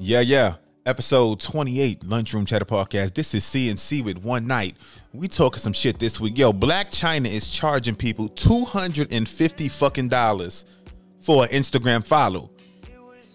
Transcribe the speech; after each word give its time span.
Yeah, 0.00 0.20
yeah. 0.20 0.54
Episode 0.86 1.40
28, 1.40 2.04
Lunchroom 2.04 2.44
Chatter 2.44 2.64
Podcast. 2.64 3.14
This 3.14 3.34
is 3.34 3.44
CNC 3.44 4.04
with 4.04 4.18
One 4.18 4.46
Night. 4.46 4.76
We 5.12 5.28
talking 5.28 5.58
some 5.60 5.72
shit 5.72 5.98
this 5.98 6.20
week. 6.20 6.36
Yo, 6.36 6.52
Blac 6.52 6.86
Chyna 6.90 7.26
is 7.26 7.48
charging 7.48 7.94
people 7.94 8.28
250 8.28 9.68
fucking 9.68 10.08
dollars 10.08 10.66
for 11.20 11.44
an 11.44 11.50
Instagram 11.50 12.04
follow. 12.04 12.50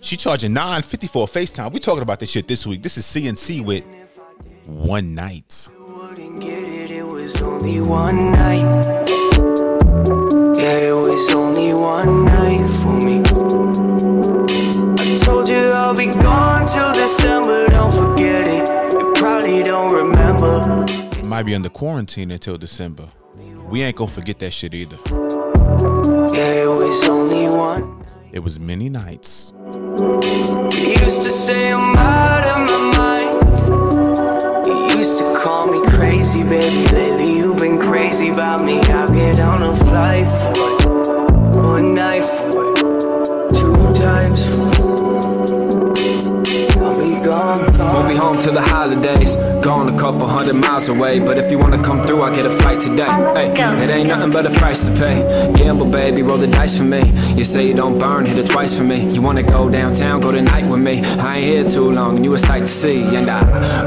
She 0.01 0.15
charging 0.15 0.53
950 0.53 1.07
for 1.07 1.23
a 1.23 1.27
FaceTime. 1.27 1.71
We 1.73 1.79
talking 1.79 2.03
about 2.03 2.19
this 2.19 2.29
shit 2.29 2.47
this 2.47 2.67
week. 2.67 2.83
This 2.83 2.97
is 2.97 3.05
CNC 3.05 3.65
with 3.65 3.83
One 4.67 5.15
Night. 5.15 5.67
Yeah, 10.57 10.77
it 10.77 10.93
was 10.93 11.31
only 11.33 11.73
one 11.73 12.25
night 12.25 12.28
Might 21.39 21.45
be 21.45 21.55
under 21.55 21.69
quarantine 21.69 22.31
until 22.31 22.57
December. 22.57 23.07
We 23.69 23.81
ain't 23.81 23.95
gonna 23.95 24.11
forget 24.11 24.39
that 24.39 24.51
shit 24.51 24.73
either. 24.73 24.97
Yeah, 25.07 26.63
it 26.63 26.67
was 26.67 27.07
only 27.07 27.47
one. 27.47 28.03
It 28.33 28.39
was 28.39 28.59
many 28.59 28.89
nights. 28.89 29.53
You 29.73 30.19
used 30.99 31.21
to 31.21 31.31
say 31.31 31.69
I'm 31.71 31.95
out 31.95 32.45
of 32.45 32.69
my 32.69 32.77
mind. 32.97 33.41
You 34.67 34.97
used 34.97 35.17
to 35.19 35.33
call 35.41 35.71
me 35.71 35.79
crazy, 35.91 36.43
baby. 36.43 36.83
Lately 36.97 37.31
you've 37.37 37.57
been 37.57 37.79
crazy 37.79 38.31
about 38.31 38.65
me. 38.65 38.81
I'll 38.81 39.07
get 39.07 39.39
on 39.39 39.61
a 39.61 39.77
flight 39.77 40.29
for 40.29 40.51
it. 40.51 41.55
One 41.55 41.95
night 41.95 42.27
for 42.27 42.73
it. 42.73 42.79
Two 43.51 43.93
times 43.93 44.51
for 44.51 44.67
it. 44.67 44.89
I'll 46.79 46.93
be 46.99 47.15
gone, 47.23 47.68
be 48.09 48.15
home 48.15 48.39
till 48.39 48.53
the 48.53 48.61
holidays. 48.61 49.35
Gone 49.61 49.93
a 49.93 49.97
couple 49.97 50.27
hundred 50.27 50.55
miles 50.55 50.89
away. 50.89 51.19
But 51.19 51.37
if 51.37 51.51
you 51.51 51.59
wanna 51.59 51.81
come 51.81 52.03
through, 52.03 52.21
I'll 52.21 52.33
get 52.33 52.45
a 52.45 52.51
flight 52.51 52.79
today. 52.79 53.11
Hey, 53.35 53.51
it 53.51 53.89
ain't 53.89 54.07
nothing 54.07 54.31
but 54.31 54.45
a 54.45 54.51
price 54.51 54.83
to 54.83 54.91
pay. 54.91 55.17
Gamble, 55.55 55.85
baby, 55.85 56.23
roll 56.23 56.37
the 56.37 56.47
dice 56.47 56.77
for 56.77 56.85
me. 56.85 57.03
You 57.35 57.45
say 57.45 57.67
you 57.67 57.75
don't 57.75 57.99
burn, 57.99 58.25
hit 58.25 58.39
it 58.39 58.47
twice 58.47 58.75
for 58.75 58.83
me. 58.83 59.07
You 59.13 59.21
wanna 59.21 59.43
go 59.43 59.69
downtown, 59.69 60.21
go 60.21 60.31
tonight 60.31 60.65
with 60.65 60.79
me. 60.79 61.01
I 61.19 61.37
ain't 61.37 61.45
here 61.45 61.63
too 61.63 61.91
long, 61.91 62.15
and 62.15 62.25
you 62.25 62.33
a 62.33 62.39
sight 62.39 62.61
to 62.61 62.71
see. 62.81 63.03
And 63.15 63.29
I 63.29 63.41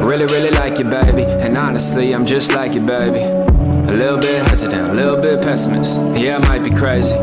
really, 0.05 0.27
really 0.27 0.51
like 0.51 0.79
you, 0.79 0.85
baby. 0.85 1.25
And 1.25 1.57
honestly, 1.57 2.15
I'm 2.15 2.25
just 2.25 2.53
like 2.53 2.75
you, 2.75 2.81
baby. 2.81 3.23
A 3.23 3.95
little 4.03 4.19
bit 4.19 4.47
hesitant, 4.47 4.91
a 4.91 4.95
little 4.95 5.21
bit 5.21 5.43
pessimist. 5.43 5.97
Yeah, 6.17 6.37
I 6.37 6.39
might 6.39 6.63
be 6.63 6.71
crazy 6.71 7.17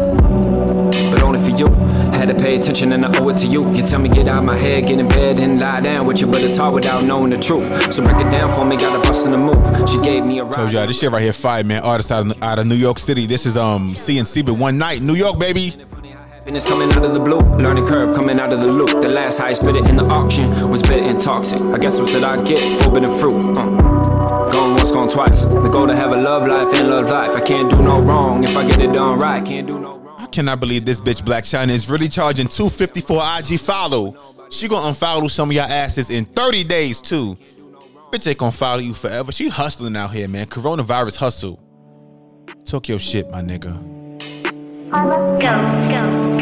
but 1.12 1.24
only 1.24 1.40
for 1.40 1.56
you. 1.58 1.68
Had 2.20 2.28
to 2.28 2.36
pay 2.36 2.58
attention 2.58 2.92
and 2.92 3.06
I 3.06 3.18
owe 3.18 3.30
it 3.30 3.38
to 3.38 3.48
you. 3.48 3.74
You 3.74 3.82
tell 3.82 3.98
me 3.98 4.10
get 4.10 4.28
out 4.28 4.44
my 4.44 4.58
head, 4.58 4.88
get 4.88 5.00
in 5.00 5.08
bed 5.08 5.40
and 5.40 5.58
lie 5.58 5.80
down 5.80 6.06
with 6.06 6.20
you, 6.20 6.28
but 6.28 6.42
it's 6.42 6.58
hard 6.58 6.74
without 6.74 7.06
knowing 7.06 7.30
the 7.30 7.38
truth. 7.38 7.94
So 7.94 8.04
break 8.04 8.18
it 8.18 8.30
down 8.30 8.54
for 8.54 8.66
me, 8.66 8.76
gotta 8.76 9.00
bust 9.08 9.24
in 9.24 9.30
the 9.32 9.38
move. 9.38 9.90
She 9.90 9.98
gave 10.02 10.26
me 10.26 10.40
a 10.40 10.42
Told 10.42 10.58
ride. 10.58 10.74
y'all 10.74 10.86
this 10.86 11.00
shit 11.00 11.12
right 11.12 11.24
here, 11.24 11.32
fire 11.32 11.64
man. 11.64 11.82
Artist 11.82 12.12
out 12.12 12.26
of, 12.26 12.44
out 12.44 12.60
of 12.60 12.68
New 12.68 12.76
York 12.76 13.00
City. 13.00 13.26
This 13.26 13.46
is 13.46 13.56
um 13.56 13.94
CNC 13.94 14.46
but 14.46 14.56
One 14.56 14.78
Night, 14.78 15.02
New 15.02 15.14
York, 15.14 15.40
baby. 15.40 15.70
Happiness 15.70 16.68
coming 16.68 16.92
out 16.92 17.06
of 17.06 17.16
the 17.16 17.24
blue, 17.24 17.40
learning 17.56 17.86
curve 17.88 18.14
coming 18.14 18.38
out 18.38 18.52
of 18.52 18.64
the 18.64 18.70
loop. 18.70 18.90
The 19.02 19.08
last 19.08 19.40
high 19.40 19.54
spit 19.54 19.78
it 19.78 19.88
in 19.88 19.96
the 19.96 20.04
auction 20.08 20.50
was 20.70 20.82
bit 20.82 21.10
and 21.10 21.22
toxic. 21.22 21.62
I 21.62 21.78
guess 21.78 22.02
what 22.02 22.10
did 22.10 22.26
I 22.26 22.44
get? 22.44 22.60
Forbidden 22.84 23.18
fruit. 23.18 23.58
Uh. 23.58 23.64
Gone 24.52 24.76
once, 24.76 24.92
gone 24.92 25.08
twice. 25.10 25.44
The 25.44 25.70
goal 25.70 25.88
to 25.88 25.96
have 25.96 26.12
a 26.12 26.18
love 26.18 26.46
life 26.46 26.74
and 26.78 26.90
love 26.90 27.10
life. 27.10 27.30
I 27.30 27.40
can't 27.40 27.72
do 27.72 27.82
no 27.82 27.96
wrong 27.96 28.44
if 28.44 28.58
I 28.58 28.68
get 28.68 28.82
it 28.86 28.94
done 28.94 29.20
right. 29.20 29.46
Can't 29.46 29.66
do 29.70 29.80
no 29.80 29.94
wrong. 29.94 30.09
Cannot 30.32 30.60
believe 30.60 30.86
this 30.86 31.00
bitch 31.00 31.22
Blac 31.24 31.44
Chyna 31.44 31.70
is 31.70 31.90
really 31.90 32.08
charging 32.08 32.48
250 32.48 33.02
for 33.02 33.22
IG 33.24 33.60
follow. 33.60 34.14
She 34.50 34.68
gonna 34.68 34.92
unfollow 34.92 35.30
some 35.30 35.50
of 35.50 35.56
y'all 35.56 35.66
asses 35.66 36.10
in 36.10 36.26
30 36.26 36.64
days 36.64 37.02
too. 37.02 37.38
Bitch 38.12 38.28
ain't 38.28 38.38
gonna 38.38 38.52
follow 38.52 38.80
you 38.80 38.94
forever. 38.94 39.32
She 39.32 39.50
hustling 39.50 39.96
out 39.96 40.12
here, 40.12 40.28
man. 40.28 40.48
Coronavirus 40.48 41.18
hustle. 41.18 41.60
Talk 42.66 42.88
your 42.88 43.00
shit, 43.00 43.30
my 43.30 43.42
nigga. 43.42 43.74
Ghost, 44.92 45.90
ghost, 45.90 46.39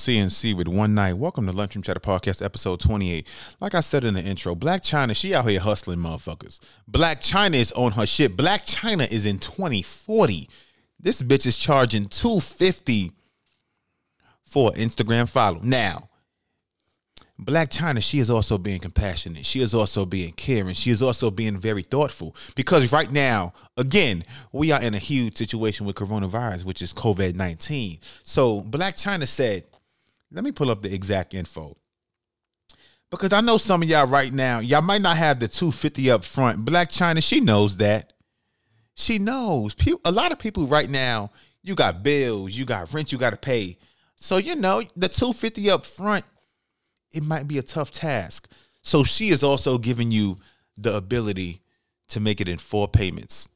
CNC 0.00 0.56
with 0.56 0.66
One 0.66 0.94
Night. 0.94 1.12
Welcome 1.12 1.44
to 1.44 1.52
Lunchroom 1.52 1.82
Chatter 1.82 2.00
Podcast, 2.00 2.42
episode 2.42 2.80
28. 2.80 3.28
Like 3.60 3.74
I 3.74 3.80
said 3.80 4.02
in 4.02 4.14
the 4.14 4.22
intro, 4.22 4.54
Blac 4.54 4.80
Chyna, 4.80 5.14
she 5.14 5.34
out 5.34 5.46
here 5.46 5.60
hustling 5.60 5.98
motherfuckers. 5.98 6.58
Blac 6.90 7.16
Chyna 7.16 7.56
is 7.56 7.70
on 7.72 7.92
her 7.92 8.06
shit. 8.06 8.34
Blac 8.34 8.60
Chyna 8.66 9.12
is 9.12 9.26
in 9.26 9.38
2040. 9.38 10.48
This 10.98 11.22
bitch 11.22 11.44
is 11.44 11.58
charging 11.58 12.06
250 12.06 13.12
for 14.46 14.70
Instagram 14.72 15.28
follow. 15.28 15.60
Now, 15.62 16.08
Blac 17.38 17.68
Chyna, 17.68 18.02
she 18.02 18.20
is 18.20 18.30
also 18.30 18.56
being 18.56 18.80
compassionate. 18.80 19.44
She 19.44 19.60
is 19.60 19.74
also 19.74 20.06
being 20.06 20.32
caring. 20.32 20.74
She 20.74 20.90
is 20.90 21.02
also 21.02 21.30
being 21.30 21.58
very 21.58 21.82
thoughtful. 21.82 22.34
Because 22.56 22.90
right 22.90 23.10
now, 23.10 23.52
again, 23.76 24.24
we 24.50 24.72
are 24.72 24.82
in 24.82 24.94
a 24.94 24.98
huge 24.98 25.36
situation 25.36 25.84
with 25.84 25.96
coronavirus, 25.96 26.64
which 26.64 26.80
is 26.80 26.94
COVID 26.94 27.34
19. 27.34 27.98
So 28.22 28.62
Blac 28.62 28.94
Chyna 28.94 29.28
said, 29.28 29.64
let 30.32 30.44
me 30.44 30.52
pull 30.52 30.70
up 30.70 30.82
the 30.82 30.92
exact 30.92 31.34
info. 31.34 31.76
Because 33.10 33.32
I 33.32 33.40
know 33.40 33.56
some 33.56 33.82
of 33.82 33.88
y'all 33.88 34.06
right 34.06 34.32
now, 34.32 34.60
y'all 34.60 34.82
might 34.82 35.02
not 35.02 35.16
have 35.16 35.40
the 35.40 35.48
250 35.48 36.10
up 36.10 36.24
front. 36.24 36.64
Blac 36.64 36.86
Chyna, 36.86 37.22
she 37.22 37.40
knows 37.40 37.76
that. 37.78 38.12
She 38.94 39.18
knows. 39.18 39.74
A 40.04 40.12
lot 40.12 40.30
of 40.30 40.38
people 40.38 40.66
right 40.66 40.88
now, 40.88 41.30
you 41.62 41.74
got 41.74 42.02
bills, 42.02 42.52
you 42.52 42.64
got 42.64 42.92
rent, 42.94 43.10
you 43.10 43.18
got 43.18 43.30
to 43.30 43.36
pay. 43.36 43.78
So 44.14 44.36
you 44.36 44.54
know 44.54 44.82
the 44.94 45.08
250 45.08 45.70
up 45.70 45.84
front, 45.84 46.24
it 47.12 47.24
might 47.24 47.48
be 47.48 47.58
a 47.58 47.62
tough 47.62 47.90
task. 47.90 48.48
So 48.82 49.02
she 49.02 49.30
is 49.30 49.42
also 49.42 49.78
giving 49.78 50.10
you 50.10 50.38
the 50.76 50.96
ability 50.96 51.62
to 52.08 52.20
make 52.20 52.40
it 52.40 52.48
in 52.48 52.58
four 52.58 52.86
payments. 52.86 53.48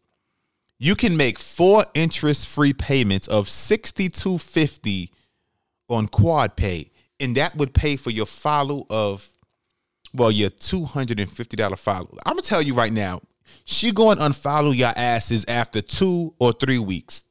You 0.78 0.96
can 0.96 1.16
make 1.16 1.38
four 1.38 1.84
interest-free 1.94 2.74
payments 2.74 3.28
of 3.28 3.48
6250 3.48 5.12
on 5.88 6.08
QuadPay, 6.08 6.90
and 7.20 7.36
that 7.36 7.56
would 7.56 7.74
pay 7.74 7.96
for 7.96 8.10
your 8.10 8.26
follow 8.26 8.86
of 8.90 9.28
well, 10.14 10.30
your 10.30 10.50
$250 10.50 11.78
follow. 11.78 12.08
I'm 12.24 12.34
gonna 12.34 12.42
tell 12.42 12.62
you 12.62 12.74
right 12.74 12.92
now, 12.92 13.20
she 13.64 13.90
going 13.90 14.18
unfollow 14.18 14.74
your 14.74 14.92
asses 14.96 15.44
after 15.46 15.80
two 15.80 16.34
or 16.38 16.52
three 16.52 16.78
weeks. 16.78 17.24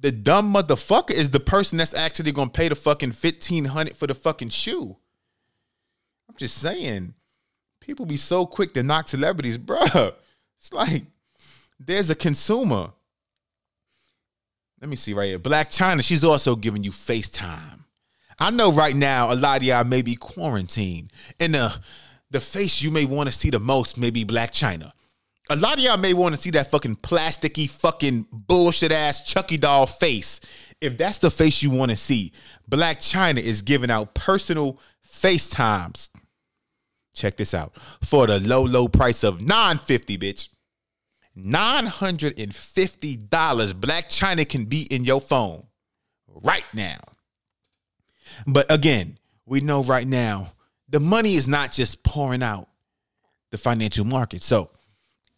The 0.00 0.12
dumb 0.12 0.54
motherfucker 0.54 1.10
is 1.10 1.30
the 1.30 1.40
person 1.40 1.78
that's 1.78 1.94
actually 1.94 2.32
gonna 2.32 2.50
pay 2.50 2.68
the 2.68 2.74
fucking 2.74 3.10
1500 3.10 3.96
for 3.96 4.06
the 4.06 4.14
fucking 4.14 4.50
shoe. 4.50 4.96
I'm 6.28 6.36
just 6.36 6.58
saying, 6.58 7.14
people 7.80 8.06
be 8.06 8.16
so 8.16 8.46
quick 8.46 8.74
to 8.74 8.82
knock 8.82 9.08
celebrities, 9.08 9.58
bruh. 9.58 10.14
It's 10.58 10.72
like 10.72 11.02
there's 11.80 12.10
a 12.10 12.14
consumer. 12.14 12.90
Let 14.80 14.88
me 14.88 14.96
see 14.96 15.14
right 15.14 15.26
here. 15.26 15.38
Blac 15.38 15.66
Chyna, 15.76 16.04
she's 16.04 16.22
also 16.22 16.54
giving 16.54 16.84
you 16.84 16.92
FaceTime. 16.92 17.80
I 18.38 18.50
know 18.50 18.70
right 18.70 18.94
now 18.94 19.32
a 19.32 19.34
lot 19.34 19.58
of 19.58 19.64
y'all 19.64 19.84
may 19.84 20.02
be 20.02 20.14
quarantined. 20.14 21.12
in 21.40 21.52
the 21.52 21.76
the 22.30 22.40
face 22.40 22.82
you 22.82 22.90
may 22.90 23.04
want 23.04 23.28
to 23.28 23.34
see 23.34 23.50
the 23.50 23.60
most 23.60 23.98
may 23.98 24.10
be 24.10 24.24
Blac 24.24 24.50
Chyna. 24.50 24.92
A 25.50 25.56
lot 25.56 25.78
of 25.78 25.80
y'all 25.80 25.96
may 25.96 26.12
want 26.12 26.34
to 26.34 26.40
see 26.40 26.50
that 26.50 26.70
fucking 26.70 26.96
plasticky, 26.96 27.70
fucking 27.70 28.26
bullshit 28.30 28.92
ass 28.92 29.24
Chucky 29.24 29.56
doll 29.56 29.86
face. 29.86 30.40
If 30.80 30.98
that's 30.98 31.18
the 31.18 31.30
face 31.30 31.62
you 31.62 31.70
want 31.70 31.90
to 31.90 31.96
see, 31.96 32.32
Blac 32.70 32.96
Chyna 32.96 33.38
is 33.38 33.62
giving 33.62 33.90
out 33.90 34.14
personal 34.14 34.78
FaceTimes. 35.06 36.10
Check 37.14 37.36
this 37.36 37.54
out. 37.54 37.72
For 38.04 38.26
the 38.26 38.40
low, 38.40 38.62
low 38.62 38.88
price 38.88 39.24
of 39.24 39.40
950, 39.40 40.18
bitch. 40.18 40.50
$950 41.36 43.28
Blac 43.28 44.06
Chyna 44.08 44.48
can 44.48 44.66
be 44.66 44.82
in 44.82 45.04
your 45.04 45.20
phone 45.20 45.66
right 46.28 46.64
now. 46.74 47.00
But 48.46 48.70
again, 48.70 49.18
we 49.46 49.60
know 49.60 49.82
right 49.82 50.06
now 50.06 50.52
the 50.88 51.00
money 51.00 51.34
is 51.34 51.46
not 51.46 51.72
just 51.72 52.02
pouring 52.02 52.42
out 52.42 52.68
the 53.50 53.58
financial 53.58 54.04
market. 54.04 54.42
So 54.42 54.70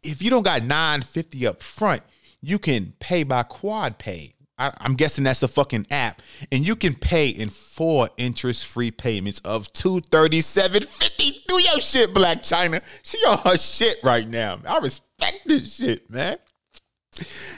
if 0.03 0.23
you 0.23 0.31
don't 0.31 0.43
got 0.43 0.63
950 0.63 1.47
up 1.47 1.63
front, 1.63 2.03
you 2.41 2.59
can 2.59 2.95
pay 3.01 3.23
by 3.23 3.43
QuadPay. 3.43 4.35
I, 4.59 4.73
I'm 4.79 4.95
guessing 4.95 5.25
that's 5.25 5.43
a 5.43 5.49
fucking 5.49 5.87
app. 5.91 6.23
And 6.53 6.67
you 6.67 6.77
can 6.77 6.95
pay 6.95 7.29
in 7.29 7.49
four 7.49 8.09
interest-free 8.17 8.93
payments 8.93 9.41
of 9.41 9.73
237.50. 9.73 11.45
Do 11.47 11.63
your 11.63 11.81
shit, 11.81 12.15
Blac 12.15 12.41
Chyna. 12.41 12.83
She 13.03 13.19
on 13.27 13.39
her 13.39 13.57
shit 13.57 13.97
right 14.05 14.29
now. 14.29 14.61
I 14.67 14.79
respect 14.79 15.41
this 15.47 15.77
shit, 15.77 16.11
man. 16.11 16.37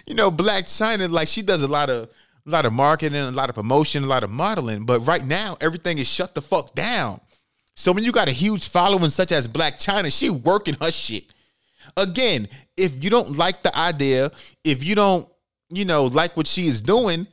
You 0.06 0.15
know, 0.15 0.31
Blac 0.31 0.62
Chyna, 0.62 1.11
like 1.11 1.29
she 1.29 1.43
does 1.43 1.62
a 1.62 1.69
lot 1.69 1.91
of 1.91 2.09
a 2.44 2.50
lot 2.50 2.67
of 2.67 2.73
marketing, 2.73 3.21
a 3.21 3.31
lot 3.31 3.49
of 3.49 3.55
promotion, 3.55 4.03
a 4.03 4.06
lot 4.06 4.25
of 4.25 4.31
modeling. 4.31 4.85
But 4.85 5.00
right 5.00 5.25
now, 5.25 5.56
everything 5.61 5.99
is 5.99 6.09
shut 6.09 6.35
the 6.35 6.43
fuck 6.43 6.75
down. 6.75 7.21
So 7.76 7.92
when 7.92 8.04
you 8.04 8.12
got 8.12 8.28
a 8.28 8.32
huge 8.32 8.69
following 8.69 9.10
such 9.10 9.32
as 9.32 9.48
Blac 9.48 9.74
Chyna, 9.74 10.16
she 10.16 10.30
working 10.30 10.76
her 10.80 10.90
shit. 10.90 11.24
Again, 11.96 12.48
if 12.76 13.02
you 13.02 13.10
don't 13.10 13.36
like 13.36 13.62
the 13.62 13.76
idea, 13.76 14.30
if 14.64 14.84
you 14.84 14.94
don't, 14.94 15.28
you 15.69 15.84
know, 15.84 16.04
like 16.04 16.36
what 16.36 16.46
she 16.46 16.66
is 16.66 16.80
doing, 16.80 17.26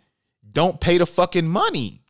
don't 0.52 0.80
pay 0.80 0.98
the 0.98 1.06
fucking 1.06 1.48
money. 1.48 2.02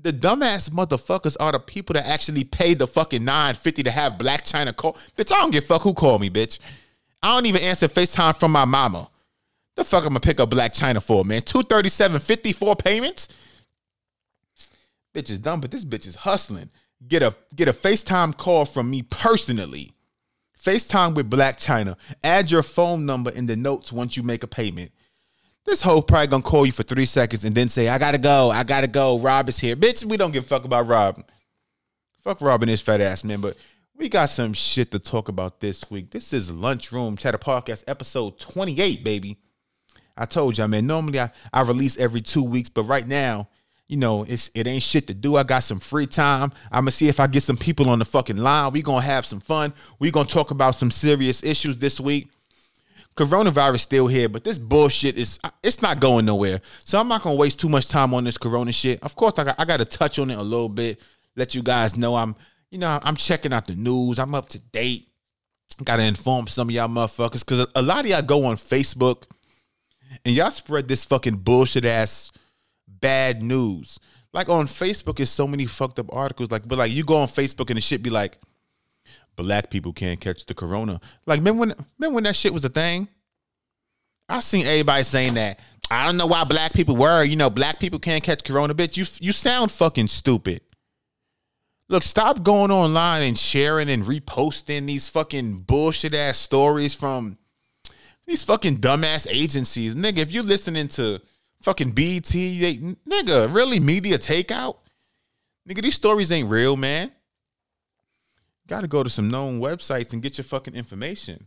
The 0.00 0.12
dumbass 0.12 0.70
motherfuckers 0.70 1.36
are 1.40 1.52
the 1.52 1.58
people 1.58 1.94
that 1.94 2.06
actually 2.06 2.44
pay 2.44 2.74
the 2.74 2.86
fucking 2.86 3.24
950 3.24 3.82
to 3.82 3.90
have 3.90 4.12
Blac 4.14 4.50
Chyna 4.50 4.74
call. 4.74 4.96
Bitch, 5.16 5.32
I 5.32 5.36
don't 5.36 5.50
give 5.50 5.64
fuck 5.64 5.82
who 5.82 5.92
called 5.92 6.20
me, 6.20 6.30
bitch. 6.30 6.58
I 7.22 7.34
don't 7.34 7.46
even 7.46 7.62
answer 7.62 7.88
FaceTime 7.88 8.38
from 8.38 8.52
my 8.52 8.64
mama. 8.64 9.08
The 9.74 9.84
fuck 9.84 10.04
I'm 10.04 10.10
gonna 10.10 10.20
pick 10.20 10.40
up 10.40 10.50
Blac 10.50 10.70
Chyna 10.70 11.02
for, 11.02 11.24
man? 11.24 11.42
237 11.42 12.20
54 12.20 12.76
payments? 12.76 13.28
Bitch 15.14 15.30
is 15.30 15.38
dumb, 15.38 15.60
but 15.60 15.70
this 15.70 15.84
bitch 15.84 16.06
is 16.06 16.14
hustling. 16.14 16.70
Get 17.06 17.22
a 17.22 17.34
get 17.54 17.68
a 17.68 17.72
FaceTime 17.72 18.36
call 18.36 18.64
from 18.64 18.90
me 18.90 19.02
personally. 19.02 19.92
FaceTime 20.60 21.14
with 21.14 21.30
Blac 21.30 21.54
Chyna. 21.54 21.96
Add 22.24 22.50
your 22.50 22.64
phone 22.64 23.06
number 23.06 23.30
in 23.30 23.46
the 23.46 23.56
notes 23.56 23.92
once 23.92 24.16
you 24.16 24.22
make 24.22 24.42
a 24.42 24.48
payment. 24.48 24.90
This 25.64 25.82
hoe 25.82 26.02
probably 26.02 26.26
gonna 26.26 26.42
call 26.42 26.66
you 26.66 26.72
for 26.72 26.82
three 26.82 27.04
seconds 27.04 27.44
and 27.44 27.54
then 27.54 27.68
say, 27.68 27.88
I 27.88 27.98
gotta 27.98 28.18
go, 28.18 28.50
I 28.50 28.64
gotta 28.64 28.88
go. 28.88 29.18
Rob 29.18 29.48
is 29.48 29.58
here. 29.58 29.76
Bitch, 29.76 30.04
we 30.04 30.16
don't 30.16 30.32
give 30.32 30.44
a 30.44 30.46
fuck 30.46 30.64
about 30.64 30.88
Rob. 30.88 31.22
Fuck 32.22 32.40
Rob 32.40 32.62
and 32.62 32.70
his 32.70 32.80
fat 32.80 33.00
ass, 33.00 33.22
man. 33.22 33.40
But 33.40 33.56
we 33.94 34.08
got 34.08 34.26
some 34.26 34.52
shit 34.52 34.90
to 34.92 34.98
talk 34.98 35.28
about 35.28 35.60
this 35.60 35.88
week. 35.90 36.10
This 36.10 36.32
is 36.32 36.50
Lunchroom 36.50 37.16
Chatter 37.16 37.38
Podcast, 37.38 37.84
episode 37.86 38.38
28, 38.38 39.04
baby. 39.04 39.38
I 40.16 40.24
told 40.24 40.58
y'all, 40.58 40.68
man. 40.68 40.86
Normally 40.86 41.20
I, 41.20 41.30
I 41.52 41.62
release 41.62 41.98
every 41.98 42.22
two 42.22 42.42
weeks, 42.42 42.68
but 42.68 42.84
right 42.84 43.06
now, 43.06 43.48
you 43.88 43.96
know, 43.96 44.24
it's 44.24 44.50
it 44.54 44.66
ain't 44.66 44.82
shit 44.82 45.06
to 45.06 45.14
do. 45.14 45.36
I 45.36 45.42
got 45.42 45.62
some 45.62 45.80
free 45.80 46.06
time. 46.06 46.52
I'm 46.70 46.82
gonna 46.82 46.90
see 46.90 47.08
if 47.08 47.18
I 47.18 47.26
get 47.26 47.42
some 47.42 47.56
people 47.56 47.88
on 47.88 47.98
the 47.98 48.04
fucking 48.04 48.36
line. 48.36 48.72
We 48.72 48.82
gonna 48.82 49.00
have 49.00 49.24
some 49.24 49.40
fun. 49.40 49.72
We 49.98 50.10
gonna 50.10 50.28
talk 50.28 50.50
about 50.50 50.74
some 50.74 50.90
serious 50.90 51.42
issues 51.42 51.78
this 51.78 51.98
week. 51.98 52.28
Coronavirus 53.16 53.80
still 53.80 54.06
here, 54.06 54.28
but 54.28 54.44
this 54.44 54.58
bullshit 54.58 55.16
is 55.16 55.40
it's 55.62 55.80
not 55.80 56.00
going 56.00 56.26
nowhere. 56.26 56.60
So 56.84 57.00
I'm 57.00 57.08
not 57.08 57.22
gonna 57.22 57.36
waste 57.36 57.60
too 57.60 57.70
much 57.70 57.88
time 57.88 58.12
on 58.12 58.24
this 58.24 58.36
corona 58.36 58.72
shit. 58.72 59.02
Of 59.02 59.16
course, 59.16 59.38
I 59.38 59.44
got 59.44 59.56
I 59.58 59.64
got 59.64 59.78
to 59.78 59.86
touch 59.86 60.18
on 60.18 60.30
it 60.30 60.38
a 60.38 60.42
little 60.42 60.68
bit. 60.68 61.00
Let 61.34 61.54
you 61.54 61.62
guys 61.62 61.96
know 61.96 62.14
I'm 62.14 62.36
you 62.70 62.78
know 62.78 62.98
I'm 63.02 63.16
checking 63.16 63.54
out 63.54 63.66
the 63.66 63.74
news. 63.74 64.18
I'm 64.18 64.34
up 64.34 64.50
to 64.50 64.58
date. 64.58 65.08
Got 65.82 65.96
to 65.96 66.02
inform 66.02 66.46
some 66.48 66.68
of 66.68 66.74
y'all 66.74 66.88
motherfuckers 66.88 67.40
because 67.40 67.66
a 67.74 67.82
lot 67.82 68.00
of 68.00 68.06
y'all 68.06 68.20
go 68.20 68.44
on 68.44 68.56
Facebook 68.56 69.24
and 70.24 70.34
y'all 70.34 70.50
spread 70.50 70.88
this 70.88 71.04
fucking 71.04 71.36
bullshit 71.36 71.84
ass 71.84 72.32
bad 73.00 73.42
news. 73.42 73.98
Like 74.32 74.48
on 74.48 74.66
Facebook 74.66 75.20
is 75.20 75.30
so 75.30 75.46
many 75.46 75.66
fucked 75.66 75.98
up 75.98 76.14
articles. 76.14 76.50
Like, 76.50 76.66
but 76.66 76.78
like 76.78 76.92
you 76.92 77.04
go 77.04 77.16
on 77.16 77.28
Facebook 77.28 77.70
and 77.70 77.76
the 77.76 77.80
shit 77.80 78.02
be 78.02 78.10
like, 78.10 78.38
black 79.36 79.70
people 79.70 79.92
can't 79.92 80.20
catch 80.20 80.46
the 80.46 80.54
corona. 80.54 81.00
Like, 81.26 81.38
remember 81.38 81.60
when 81.60 81.74
remember 81.98 82.14
when 82.16 82.24
that 82.24 82.36
shit 82.36 82.52
was 82.52 82.64
a 82.64 82.68
thing? 82.68 83.08
I 84.28 84.40
seen 84.40 84.66
everybody 84.66 85.04
saying 85.04 85.34
that. 85.34 85.60
I 85.90 86.04
don't 86.04 86.18
know 86.18 86.26
why 86.26 86.44
black 86.44 86.74
people 86.74 86.96
were, 86.96 87.24
you 87.24 87.36
know, 87.36 87.48
black 87.48 87.80
people 87.80 87.98
can't 87.98 88.22
catch 88.22 88.44
corona, 88.44 88.74
bitch. 88.74 88.96
You 88.96 89.06
you 89.24 89.32
sound 89.32 89.72
fucking 89.72 90.08
stupid. 90.08 90.60
Look, 91.88 92.02
stop 92.02 92.42
going 92.42 92.70
online 92.70 93.22
and 93.22 93.38
sharing 93.38 93.88
and 93.88 94.04
reposting 94.04 94.86
these 94.86 95.08
fucking 95.08 95.60
bullshit 95.60 96.14
ass 96.14 96.36
stories 96.36 96.94
from 96.94 97.38
these 98.26 98.44
fucking 98.44 98.76
dumbass 98.78 99.26
agencies. 99.30 99.94
Nigga, 99.94 100.18
if 100.18 100.32
you 100.32 100.42
listening 100.42 100.88
to 100.88 101.22
fucking 101.62 101.92
BT, 101.92 102.60
they, 102.60 102.76
nigga, 102.76 103.52
really 103.52 103.80
media 103.80 104.18
takeout? 104.18 104.76
Nigga, 105.68 105.82
these 105.82 105.94
stories 105.94 106.32
ain't 106.32 106.48
real, 106.48 106.76
man. 106.76 107.12
Got 108.66 108.82
to 108.82 108.88
go 108.88 109.02
to 109.02 109.10
some 109.10 109.28
known 109.28 109.60
websites 109.60 110.12
and 110.12 110.22
get 110.22 110.38
your 110.38 110.44
fucking 110.44 110.74
information. 110.74 111.46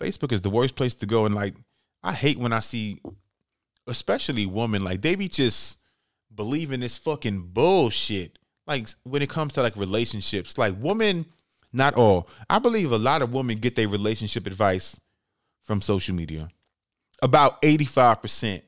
Facebook 0.00 0.32
is 0.32 0.42
the 0.42 0.50
worst 0.50 0.74
place 0.74 0.94
to 0.96 1.06
go. 1.06 1.26
And 1.26 1.34
like, 1.34 1.54
I 2.02 2.12
hate 2.12 2.38
when 2.38 2.52
I 2.52 2.60
see, 2.60 3.00
especially 3.86 4.46
women, 4.46 4.84
like 4.84 5.02
they 5.02 5.14
be 5.14 5.28
just 5.28 5.78
believing 6.34 6.80
this 6.80 6.98
fucking 6.98 7.48
bullshit. 7.52 8.38
Like 8.66 8.88
when 9.04 9.22
it 9.22 9.30
comes 9.30 9.54
to 9.54 9.62
like 9.62 9.76
relationships, 9.76 10.58
like 10.58 10.74
women, 10.78 11.26
not 11.72 11.94
all. 11.94 12.28
I 12.48 12.58
believe 12.58 12.92
a 12.92 12.98
lot 12.98 13.22
of 13.22 13.32
women 13.32 13.58
get 13.58 13.76
their 13.76 13.88
relationship 13.88 14.46
advice 14.46 15.00
from 15.62 15.80
social 15.80 16.14
media. 16.14 16.48
About 17.22 17.60
85%. 17.62 18.62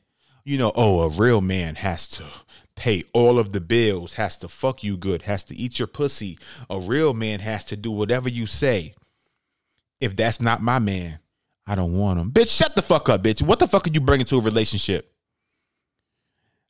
You 0.48 0.56
know, 0.56 0.72
oh, 0.74 1.02
a 1.02 1.10
real 1.10 1.42
man 1.42 1.74
has 1.74 2.08
to 2.08 2.24
pay 2.74 3.02
all 3.12 3.38
of 3.38 3.52
the 3.52 3.60
bills, 3.60 4.14
has 4.14 4.38
to 4.38 4.48
fuck 4.48 4.82
you 4.82 4.96
good, 4.96 5.20
has 5.22 5.44
to 5.44 5.54
eat 5.54 5.78
your 5.78 5.88
pussy. 5.88 6.38
A 6.70 6.80
real 6.80 7.12
man 7.12 7.40
has 7.40 7.66
to 7.66 7.76
do 7.76 7.90
whatever 7.90 8.30
you 8.30 8.46
say. 8.46 8.94
if 10.00 10.16
that's 10.16 10.40
not 10.40 10.62
my 10.62 10.78
man, 10.78 11.18
I 11.66 11.74
don't 11.74 11.92
want 11.92 12.18
him. 12.18 12.30
Bitch, 12.30 12.56
shut 12.56 12.74
the 12.74 12.80
fuck 12.80 13.10
up, 13.10 13.22
bitch. 13.22 13.42
What 13.42 13.58
the 13.58 13.66
fuck 13.66 13.86
are 13.88 13.90
you 13.92 14.00
bringing 14.00 14.24
to 14.24 14.38
a 14.38 14.40
relationship? 14.40 15.12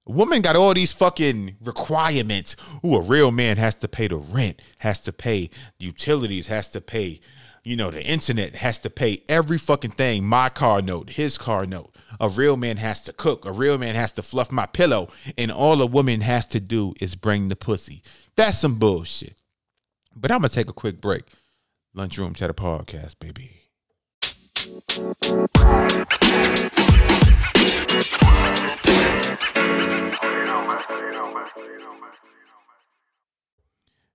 Woman 0.07 0.43
got 0.43 0.57
all 0.57 0.75
these 0.75 0.93
fucking 0.93 1.59
requirements. 1.63 2.57
Ooh, 2.85 2.97
a 2.97 3.01
real 3.01 3.31
man 3.31 3.59
has 3.59 3.77
to 3.77 3.87
pay 3.87 4.09
the 4.09 4.17
rent, 4.17 4.61
has 4.79 4.99
to 5.03 5.13
pay 5.13 5.51
utilities, 5.79 6.49
has 6.49 6.69
to 6.71 6.81
pay, 6.81 7.21
you 7.65 7.77
know, 7.77 7.91
the 7.91 8.03
internet, 8.03 8.57
has 8.57 8.79
to 8.81 8.91
pay 8.91 9.23
every 9.29 9.59
fucking 9.59 9.91
thing. 9.91 10.25
My 10.25 10.49
car 10.49 10.83
note, 10.83 11.11
his 11.11 11.38
car 11.38 11.67
note. 11.67 11.95
A 12.21 12.29
real 12.29 12.57
man 12.57 12.79
has 12.79 13.03
to 13.05 13.12
cook. 13.12 13.45
A 13.45 13.53
real 13.53 13.79
man 13.79 13.95
has 13.95 14.12
to 14.12 14.23
fluff 14.23 14.50
my 14.50 14.67
pillow. 14.67 15.09
And 15.37 15.50
all 15.50 15.81
a 15.83 15.87
woman 15.87 16.21
has 16.23 16.47
to 16.49 16.61
do 16.61 16.95
is 17.00 17.15
bring 17.15 17.49
the 17.49 17.57
pussy. 17.57 18.03
That's 18.37 18.59
some 18.59 18.79
bullshit. 18.79 19.41
But 20.15 20.31
I'm 20.31 20.38
gonna 20.38 20.49
take 20.49 20.69
a 20.69 20.73
quick 20.73 21.00
break. 21.00 21.25
Lunchroom 21.95 22.35
Chatter 22.35 22.55
Podcast, 22.55 23.19
baby. 23.19 23.59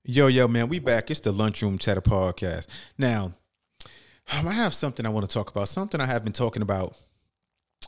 Yo, 0.06 0.28
yo, 0.28 0.50
man, 0.50 0.68
we 0.68 0.80
back. 0.80 1.10
It's 1.10 1.22
the 1.22 1.32
Lunchroom 1.32 1.78
Chatter 1.78 2.02
Podcast. 2.02 2.68
Now, 2.98 3.32
um, 4.34 4.46
I 4.50 4.52
have 4.52 4.74
something 4.74 5.06
I 5.06 5.10
want 5.10 5.30
to 5.30 5.34
talk 5.34 5.50
about. 5.50 5.70
Something 5.70 6.02
I 6.02 6.06
have 6.06 6.26
been 6.26 6.34
talking 6.34 6.62
about 6.62 7.02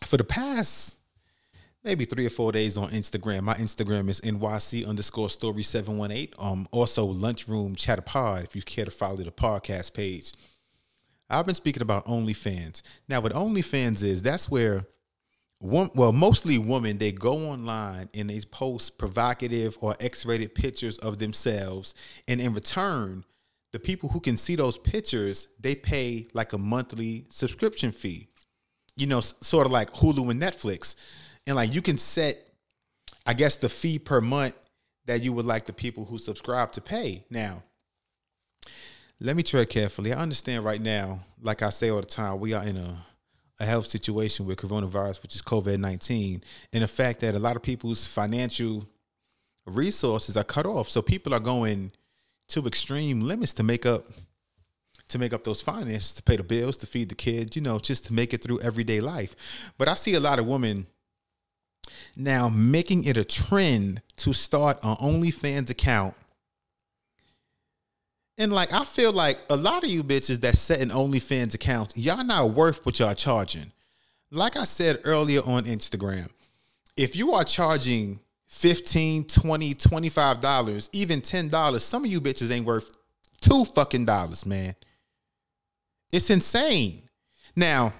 for 0.05 0.15
the 0.15 0.23
past 0.23 0.95
maybe 1.83 2.05
three 2.05 2.25
or 2.25 2.29
four 2.29 2.53
days 2.53 2.77
on 2.77 2.89
Instagram. 2.91 3.41
My 3.41 3.55
Instagram 3.55 4.07
is 4.07 4.21
NYC 4.21 4.87
underscore 4.87 5.29
story 5.29 5.61
718. 5.61 6.33
Um, 6.39 6.65
also 6.71 7.03
Lunchroom 7.03 7.75
Chatter 7.75 8.01
Pod, 8.01 8.45
if 8.45 8.55
you 8.55 8.61
care 8.61 8.85
to 8.85 8.91
follow 8.91 9.17
the 9.17 9.29
podcast 9.29 9.93
page. 9.93 10.31
I've 11.29 11.45
been 11.45 11.53
speaking 11.53 11.81
about 11.81 12.05
OnlyFans. 12.05 12.81
Now, 13.09 13.19
what 13.19 13.33
OnlyFans 13.33 14.03
is, 14.03 14.21
that's 14.21 14.49
where 14.49 14.85
well, 15.65 16.11
mostly 16.11 16.57
women, 16.57 16.97
they 16.97 17.11
go 17.11 17.49
online 17.49 18.09
and 18.13 18.29
they 18.29 18.41
post 18.51 18.97
provocative 18.97 19.77
or 19.81 19.95
X-rated 19.99 20.53
pictures 20.55 20.97
of 20.99 21.17
themselves, 21.17 21.93
and 22.27 22.39
in 22.39 22.53
return, 22.53 23.23
the 23.71 23.79
people 23.79 24.09
who 24.09 24.21
can 24.21 24.37
see 24.37 24.55
those 24.55 24.77
pictures, 24.77 25.49
they 25.59 25.75
pay 25.75 26.27
like 26.33 26.53
a 26.53 26.57
monthly 26.57 27.25
subscription 27.29 27.91
fee. 27.91 28.29
You 28.95 29.07
know, 29.07 29.19
sort 29.19 29.65
of 29.65 29.73
like 29.73 29.91
Hulu 29.93 30.31
and 30.31 30.41
Netflix. 30.41 30.95
And 31.45 31.57
like 31.57 31.73
you 31.73 31.81
can 31.81 31.97
set, 31.97 32.37
I 33.25 33.33
guess, 33.33 33.57
the 33.57 33.67
fee 33.67 33.99
per 33.99 34.21
month 34.21 34.55
that 35.07 35.21
you 35.21 35.33
would 35.33 35.45
like 35.45 35.65
the 35.65 35.73
people 35.73 36.05
who 36.05 36.17
subscribe 36.17 36.71
to 36.71 36.81
pay. 36.81 37.25
Now, 37.29 37.63
let 39.19 39.35
me 39.35 39.43
tread 39.43 39.69
carefully. 39.69 40.13
I 40.13 40.21
understand 40.21 40.63
right 40.63 40.81
now, 40.81 41.19
like 41.41 41.61
I 41.61 41.69
say 41.69 41.89
all 41.89 41.99
the 41.99 42.05
time, 42.05 42.39
we 42.39 42.53
are 42.53 42.63
in 42.63 42.77
a, 42.77 42.97
a 43.59 43.65
health 43.65 43.87
situation 43.87 44.45
with 44.45 44.59
coronavirus, 44.59 45.21
which 45.21 45.35
is 45.35 45.41
COVID 45.41 45.79
19, 45.79 46.43
and 46.73 46.83
the 46.83 46.87
fact 46.87 47.21
that 47.21 47.35
a 47.35 47.39
lot 47.39 47.55
of 47.55 47.61
people's 47.61 48.05
financial 48.05 48.85
resources 49.65 50.37
are 50.37 50.43
cut 50.43 50.65
off. 50.65 50.89
So 50.89 51.01
people 51.01 51.33
are 51.33 51.39
going 51.39 51.91
to 52.49 52.65
extreme 52.67 53.21
limits 53.21 53.53
to 53.53 53.63
make 53.63 53.85
up 53.85 54.05
to 55.07 55.19
make 55.19 55.33
up 55.33 55.43
those 55.43 55.61
finances 55.61 56.13
to 56.15 56.23
pay 56.23 56.35
the 56.35 56.43
bills 56.43 56.77
to 56.77 56.87
feed 56.87 57.09
the 57.09 57.15
kids 57.15 57.55
you 57.55 57.61
know 57.61 57.77
just 57.79 58.05
to 58.05 58.13
make 58.13 58.33
it 58.33 58.41
through 58.41 58.59
everyday 58.61 58.99
life 58.99 59.73
but 59.77 59.87
i 59.87 59.93
see 59.93 60.15
a 60.15 60.19
lot 60.19 60.39
of 60.39 60.47
women 60.47 60.87
now 62.15 62.49
making 62.49 63.03
it 63.03 63.17
a 63.17 63.23
trend 63.23 64.01
to 64.15 64.33
start 64.33 64.77
an 64.83 64.95
onlyfans 64.95 65.69
account 65.69 66.15
and 68.37 68.51
like 68.51 68.73
I 68.73 68.83
feel 68.83 69.11
like 69.11 69.39
a 69.49 69.55
lot 69.55 69.83
of 69.83 69.89
you 69.89 70.03
bitches 70.03 70.41
that 70.41 70.55
set 70.55 70.81
an 70.81 70.89
OnlyFans 70.89 71.53
account, 71.55 71.93
y'all 71.95 72.23
not 72.23 72.51
worth 72.51 72.85
what 72.85 72.99
y'all 72.99 73.13
charging. 73.13 73.71
Like 74.31 74.57
I 74.57 74.63
said 74.65 75.01
earlier 75.03 75.41
on 75.45 75.65
Instagram, 75.65 76.29
if 76.97 77.15
you 77.15 77.33
are 77.33 77.43
charging 77.43 78.19
15, 78.47 79.25
20, 79.25 79.73
25 79.73 80.41
dollars, 80.41 80.89
even 80.93 81.21
10 81.21 81.49
dollars, 81.49 81.83
some 81.83 82.03
of 82.03 82.11
you 82.11 82.19
bitches 82.21 82.51
ain't 82.51 82.65
worth 82.65 82.91
two 83.41 83.65
fucking 83.65 84.05
dollars, 84.05 84.45
man. 84.45 84.75
It's 86.11 86.29
insane. 86.29 87.03
Now, 87.55 87.93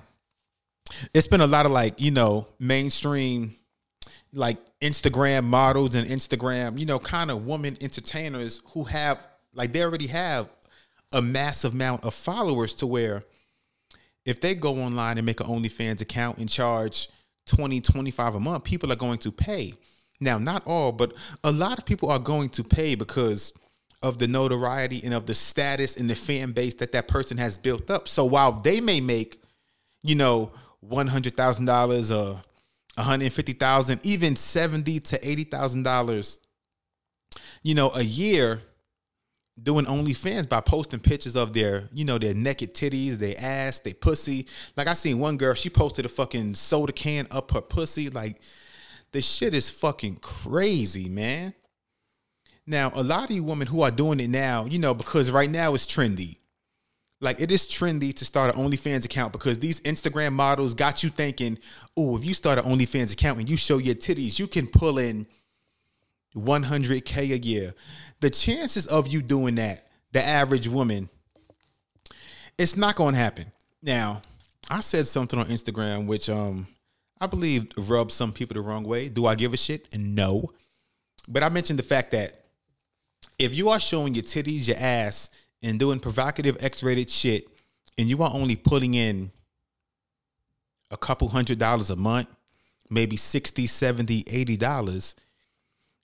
it's 1.13 1.27
been 1.27 1.41
a 1.41 1.47
lot 1.47 1.65
of 1.65 1.71
like, 1.71 1.99
you 1.99 2.11
know, 2.11 2.47
mainstream 2.59 3.55
like 4.33 4.57
Instagram 4.81 5.45
models 5.45 5.95
and 5.95 6.07
Instagram, 6.07 6.79
you 6.79 6.85
know, 6.85 6.99
kind 6.99 7.31
of 7.31 7.45
woman 7.45 7.77
entertainers 7.81 8.61
who 8.73 8.83
have 8.83 9.25
like 9.55 9.71
they 9.73 9.83
already 9.83 10.07
have 10.07 10.49
a 11.13 11.21
massive 11.21 11.73
amount 11.73 12.05
of 12.05 12.13
followers 12.13 12.73
to 12.75 12.87
where 12.87 13.23
if 14.25 14.41
they 14.41 14.55
go 14.55 14.73
online 14.81 15.17
and 15.17 15.25
make 15.25 15.39
an 15.39 15.47
OnlyFans 15.47 16.01
account 16.01 16.39
and 16.39 16.49
charge 16.49 17.07
20, 17.47 17.79
25 17.81 18.35
a 18.35 18.39
month, 18.39 18.63
people 18.63 18.91
are 18.91 18.97
going 18.97 19.19
to 19.19 19.31
pay. 19.31 19.73
Now, 20.19 20.37
not 20.37 20.63
all, 20.65 20.91
but 20.91 21.13
a 21.43 21.51
lot 21.51 21.77
of 21.77 21.85
people 21.85 22.09
are 22.09 22.19
going 22.19 22.49
to 22.49 22.63
pay 22.63 22.95
because 22.95 23.53
of 24.01 24.17
the 24.17 24.27
notoriety 24.27 25.01
and 25.03 25.13
of 25.13 25.25
the 25.25 25.33
status 25.33 25.97
and 25.97 26.09
the 26.09 26.15
fan 26.15 26.51
base 26.51 26.75
that 26.75 26.91
that 26.93 27.07
person 27.07 27.37
has 27.37 27.57
built 27.57 27.89
up. 27.89 28.07
So 28.07 28.25
while 28.25 28.51
they 28.51 28.81
may 28.81 28.99
make, 28.99 29.41
you 30.03 30.15
know, 30.15 30.51
one 30.79 31.07
hundred 31.07 31.35
thousand 31.35 31.65
dollars 31.65 32.11
or 32.11 32.33
one 32.33 33.05
hundred 33.05 33.33
fifty 33.33 33.53
thousand, 33.53 33.99
even 34.03 34.35
seventy 34.35 34.99
to 34.99 35.27
eighty 35.27 35.43
thousand 35.43 35.83
dollars, 35.83 36.39
you 37.63 37.75
know, 37.75 37.91
a 37.95 38.03
year 38.03 38.61
doing 39.61 39.85
OnlyFans 39.85 40.49
by 40.49 40.61
posting 40.61 40.99
pictures 40.99 41.35
of 41.35 41.53
their, 41.53 41.89
you 41.93 42.05
know, 42.05 42.17
their 42.17 42.33
naked 42.33 42.73
titties, 42.73 43.15
their 43.15 43.35
ass, 43.39 43.79
their 43.79 43.93
pussy. 43.93 44.47
Like 44.75 44.87
I 44.87 44.93
seen 44.93 45.19
one 45.19 45.37
girl, 45.37 45.53
she 45.53 45.69
posted 45.69 46.05
a 46.05 46.09
fucking 46.09 46.55
soda 46.55 46.91
can 46.91 47.27
up 47.31 47.51
her 47.51 47.61
pussy. 47.61 48.09
Like 48.09 48.37
the 49.11 49.21
shit 49.21 49.53
is 49.53 49.69
fucking 49.69 50.17
crazy, 50.17 51.07
man. 51.07 51.53
Now, 52.67 52.91
a 52.95 53.03
lot 53.03 53.29
of 53.29 53.35
you 53.35 53.43
women 53.43 53.67
who 53.67 53.81
are 53.81 53.91
doing 53.91 54.19
it 54.19 54.29
now, 54.29 54.65
you 54.65 54.79
know, 54.79 54.93
because 54.93 55.29
right 55.31 55.49
now 55.49 55.73
it's 55.73 55.85
trendy. 55.85 56.37
Like 57.21 57.39
it 57.39 57.51
is 57.51 57.65
trendy 57.65 58.13
to 58.15 58.25
start 58.25 58.53
an 58.53 58.61
OnlyFans 58.61 59.05
account 59.05 59.31
because 59.31 59.57
these 59.57 59.79
Instagram 59.81 60.33
models 60.33 60.73
got 60.73 61.01
you 61.01 61.09
thinking, 61.09 61.57
oh, 61.95 62.17
if 62.17 62.25
you 62.25 62.33
start 62.33 62.59
an 62.59 62.65
OnlyFans 62.65 63.13
account 63.13 63.39
and 63.39 63.49
you 63.49 63.55
show 63.55 63.77
your 63.77 63.95
titties, 63.95 64.37
you 64.37 64.47
can 64.47 64.67
pull 64.67 64.97
in 64.97 65.25
100K 66.35 67.17
a 67.31 67.37
year. 67.37 67.73
The 68.21 68.29
chances 68.29 68.87
of 68.87 69.07
you 69.07 69.21
doing 69.21 69.55
that, 69.55 69.87
the 70.11 70.23
average 70.23 70.67
woman, 70.67 71.09
it's 72.57 72.77
not 72.77 72.95
going 72.95 73.13
to 73.13 73.19
happen. 73.19 73.45
Now, 73.83 74.21
I 74.69 74.79
said 74.79 75.07
something 75.07 75.37
on 75.39 75.45
Instagram 75.45 76.07
which 76.07 76.29
um 76.29 76.67
I 77.21 77.27
believe 77.27 77.71
rubbed 77.77 78.11
some 78.11 78.33
people 78.33 78.55
the 78.55 78.61
wrong 78.61 78.83
way. 78.83 79.07
Do 79.07 79.25
I 79.25 79.35
give 79.35 79.53
a 79.53 79.57
shit? 79.57 79.87
No. 79.97 80.51
But 81.27 81.43
I 81.43 81.49
mentioned 81.49 81.79
the 81.79 81.83
fact 81.83 82.11
that 82.11 82.45
if 83.39 83.55
you 83.55 83.69
are 83.69 83.79
showing 83.79 84.13
your 84.13 84.23
titties, 84.23 84.67
your 84.67 84.77
ass, 84.77 85.29
and 85.63 85.79
doing 85.79 85.99
provocative 85.99 86.57
X-rated 86.63 87.09
shit, 87.09 87.47
and 87.97 88.09
you 88.09 88.21
are 88.21 88.31
only 88.33 88.55
putting 88.55 88.93
in 88.93 89.31
a 90.91 90.97
couple 90.97 91.27
hundred 91.29 91.57
dollars 91.57 91.89
a 91.89 91.95
month, 91.95 92.27
maybe 92.89 93.15
60, 93.15 93.65
70, 93.65 94.25
80 94.27 94.57
dollars, 94.57 95.15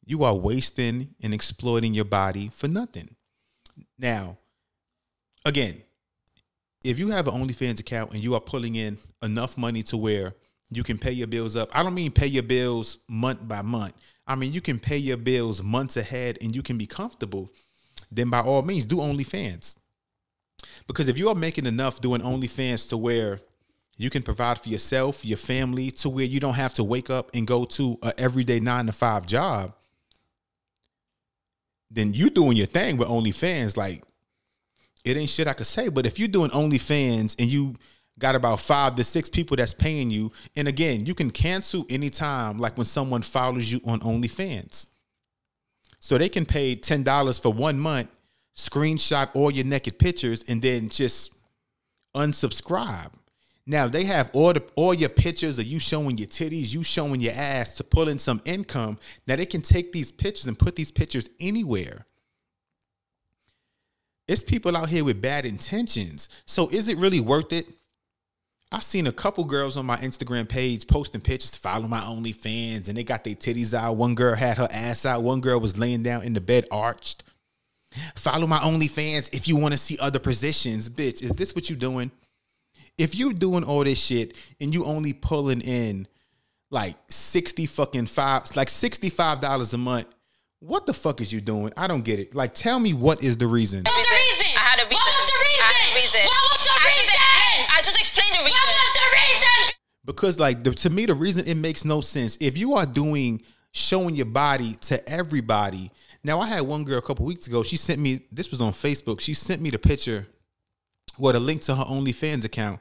you 0.05 0.23
are 0.23 0.35
wasting 0.35 1.13
and 1.21 1.33
exploiting 1.33 1.93
your 1.93 2.05
body 2.05 2.49
for 2.53 2.67
nothing. 2.67 3.15
Now, 3.97 4.37
again, 5.45 5.81
if 6.83 6.97
you 6.97 7.09
have 7.09 7.27
an 7.27 7.33
OnlyFans 7.33 7.79
account 7.79 8.11
and 8.11 8.23
you 8.23 8.33
are 8.33 8.41
pulling 8.41 8.75
in 8.75 8.97
enough 9.21 9.57
money 9.57 9.83
to 9.83 9.97
where 9.97 10.33
you 10.69 10.83
can 10.83 10.97
pay 10.97 11.11
your 11.11 11.27
bills 11.27 11.55
up, 11.55 11.69
I 11.73 11.83
don't 11.83 11.93
mean 11.93 12.11
pay 12.11 12.27
your 12.27 12.43
bills 12.43 12.97
month 13.07 13.47
by 13.47 13.61
month. 13.61 13.93
I 14.25 14.35
mean 14.35 14.53
you 14.53 14.61
can 14.61 14.79
pay 14.79 14.97
your 14.97 15.17
bills 15.17 15.61
months 15.61 15.97
ahead 15.97 16.37
and 16.41 16.55
you 16.55 16.63
can 16.63 16.77
be 16.77 16.87
comfortable. 16.87 17.51
Then 18.11 18.29
by 18.29 18.41
all 18.41 18.61
means, 18.61 18.85
do 18.85 18.97
OnlyFans. 18.97 19.77
Because 20.87 21.07
if 21.07 21.17
you 21.17 21.29
are 21.29 21.35
making 21.35 21.65
enough 21.65 22.01
doing 22.01 22.21
OnlyFans 22.21 22.89
to 22.89 22.97
where 22.97 23.39
you 23.97 24.09
can 24.09 24.23
provide 24.23 24.59
for 24.59 24.69
yourself, 24.69 25.23
your 25.23 25.37
family, 25.37 25.91
to 25.91 26.09
where 26.09 26.25
you 26.25 26.39
don't 26.39 26.55
have 26.55 26.73
to 26.75 26.83
wake 26.83 27.09
up 27.09 27.29
and 27.33 27.45
go 27.45 27.65
to 27.65 27.97
a 28.01 28.13
everyday 28.19 28.59
nine 28.59 28.87
to 28.87 28.91
five 28.91 29.25
job, 29.25 29.73
then 31.91 32.13
you 32.13 32.29
doing 32.29 32.57
your 32.57 32.67
thing 32.67 32.97
with 32.97 33.07
OnlyFans. 33.07 33.75
Like 33.77 34.03
it 35.03 35.17
ain't 35.17 35.29
shit 35.29 35.47
I 35.47 35.53
could 35.53 35.67
say. 35.67 35.89
But 35.89 36.05
if 36.05 36.17
you're 36.19 36.27
doing 36.27 36.51
OnlyFans 36.51 37.35
and 37.39 37.51
you 37.51 37.75
got 38.19 38.35
about 38.35 38.59
five 38.59 38.95
to 38.95 39.03
six 39.03 39.29
people 39.29 39.57
that's 39.57 39.73
paying 39.73 40.11
you, 40.11 40.31
and 40.55 40.67
again, 40.67 41.05
you 41.05 41.15
can 41.15 41.31
cancel 41.31 41.85
anytime, 41.89 42.59
like 42.59 42.77
when 42.77 42.85
someone 42.85 43.21
follows 43.21 43.71
you 43.71 43.81
on 43.85 43.99
OnlyFans. 44.01 44.87
So 45.99 46.17
they 46.17 46.29
can 46.29 46.45
pay 46.45 46.75
ten 46.75 47.03
dollars 47.03 47.37
for 47.39 47.53
one 47.53 47.79
month, 47.79 48.09
screenshot 48.55 49.29
all 49.33 49.51
your 49.51 49.65
naked 49.65 49.99
pictures, 49.99 50.43
and 50.47 50.61
then 50.61 50.89
just 50.89 51.35
unsubscribe. 52.15 53.11
Now 53.67 53.87
they 53.87 54.05
have 54.05 54.31
all 54.33 54.53
the 54.53 54.63
all 54.75 54.93
your 54.93 55.09
pictures 55.09 55.59
of 55.59 55.65
you 55.65 55.79
showing 55.79 56.17
your 56.17 56.27
titties, 56.27 56.73
you 56.73 56.83
showing 56.83 57.21
your 57.21 57.33
ass 57.33 57.75
to 57.75 57.83
pull 57.83 58.09
in 58.09 58.19
some 58.19 58.41
income. 58.45 58.97
Now 59.27 59.35
they 59.37 59.45
can 59.45 59.61
take 59.61 59.91
these 59.91 60.11
pictures 60.11 60.47
and 60.47 60.57
put 60.57 60.75
these 60.75 60.91
pictures 60.91 61.29
anywhere. 61.39 62.05
it's 64.27 64.41
people 64.43 64.77
out 64.77 64.89
here 64.89 65.03
with 65.03 65.21
bad 65.21 65.45
intentions. 65.45 66.29
So 66.45 66.69
is 66.69 66.89
it 66.89 66.97
really 66.97 67.19
worth 67.19 67.53
it? 67.53 67.67
I've 68.71 68.83
seen 68.83 69.07
a 69.07 69.11
couple 69.11 69.43
girls 69.43 69.75
on 69.77 69.85
my 69.85 69.97
Instagram 69.97 70.47
page 70.47 70.87
posting 70.87 71.21
pictures, 71.21 71.51
to 71.51 71.59
follow 71.59 71.87
my 71.87 71.99
OnlyFans, 71.99 72.87
and 72.87 72.97
they 72.97 73.03
got 73.03 73.25
their 73.25 73.35
titties 73.35 73.73
out. 73.73 73.97
One 73.97 74.15
girl 74.15 74.35
had 74.35 74.57
her 74.57 74.67
ass 74.71 75.05
out. 75.05 75.23
One 75.23 75.41
girl 75.41 75.59
was 75.59 75.77
laying 75.77 76.03
down 76.03 76.23
in 76.23 76.33
the 76.33 76.41
bed 76.41 76.67
arched. 76.71 77.23
Follow 78.15 78.47
my 78.47 78.59
OnlyFans 78.59 79.33
if 79.35 79.49
you 79.49 79.57
want 79.57 79.73
to 79.73 79.77
see 79.77 79.97
other 79.99 80.19
positions. 80.19 80.89
Bitch, 80.89 81.21
is 81.21 81.31
this 81.31 81.53
what 81.53 81.69
you 81.69 81.75
doing? 81.75 82.11
If 83.01 83.15
you 83.15 83.33
doing 83.33 83.63
all 83.63 83.83
this 83.83 83.99
shit 83.99 84.35
and 84.59 84.73
you 84.73 84.85
only 84.85 85.13
pulling 85.13 85.61
in 85.61 86.07
like 86.69 86.95
60 87.09 87.65
fucking 87.65 88.05
five, 88.05 88.55
like 88.55 88.67
$65 88.67 89.73
a 89.73 89.77
month, 89.77 90.07
what 90.59 90.85
the 90.85 90.93
fuck 90.93 91.19
is 91.21 91.33
you 91.33 91.41
doing? 91.41 91.73
I 91.75 91.87
don't 91.87 92.03
get 92.03 92.19
it. 92.19 92.35
Like, 92.35 92.53
tell 92.53 92.79
me 92.79 92.93
what 92.93 93.23
is 93.23 93.37
the 93.37 93.47
reason? 93.47 93.81
What 93.83 93.97
was 93.97 94.07
the 94.07 94.13
reason? 94.13 94.55
I 94.55 94.59
had 94.59 94.79
a 94.79 94.83
reason. 94.83 94.95
What 94.95 95.15
was 95.19 95.31
the 95.31 95.39
reason? 95.41 95.61
I 95.61 95.71
had 95.73 95.91
a 95.91 95.95
reason. 95.95 96.21
What 96.21 96.43
was 96.53 96.63
the 96.63 96.75
reason? 96.85 97.01
reason. 97.01 97.65
I 97.73 97.81
just 97.83 97.99
explained 97.99 98.33
the 98.33 98.43
reason. 98.45 98.53
What 98.53 98.69
was 98.69 98.93
the 98.93 99.07
reason? 99.17 99.71
because 100.05 100.39
like 100.39 100.63
the, 100.63 100.71
to 100.71 100.89
me 100.89 101.05
the 101.05 101.13
reason 101.13 101.45
it 101.47 101.55
makes 101.55 101.85
no 101.85 102.01
sense 102.01 102.37
if 102.41 102.57
you 102.57 102.73
are 102.73 102.85
doing 102.85 103.41
showing 103.71 104.15
your 104.15 104.25
body 104.25 104.73
to 104.81 105.09
everybody 105.09 105.91
now 106.23 106.39
i 106.39 106.47
had 106.47 106.61
one 106.61 106.83
girl 106.83 106.97
a 106.97 107.01
couple 107.01 107.25
weeks 107.25 107.47
ago 107.47 107.63
she 107.63 107.77
sent 107.77 107.99
me 107.99 108.21
this 108.31 108.51
was 108.51 108.61
on 108.61 108.71
facebook 108.71 109.21
she 109.21 109.33
sent 109.33 109.61
me 109.61 109.69
the 109.69 109.79
picture 109.79 110.25
with 111.17 111.35
a 111.35 111.39
link 111.39 111.61
to 111.63 111.75
her 111.75 111.83
onlyfans 111.83 112.45
account. 112.45 112.79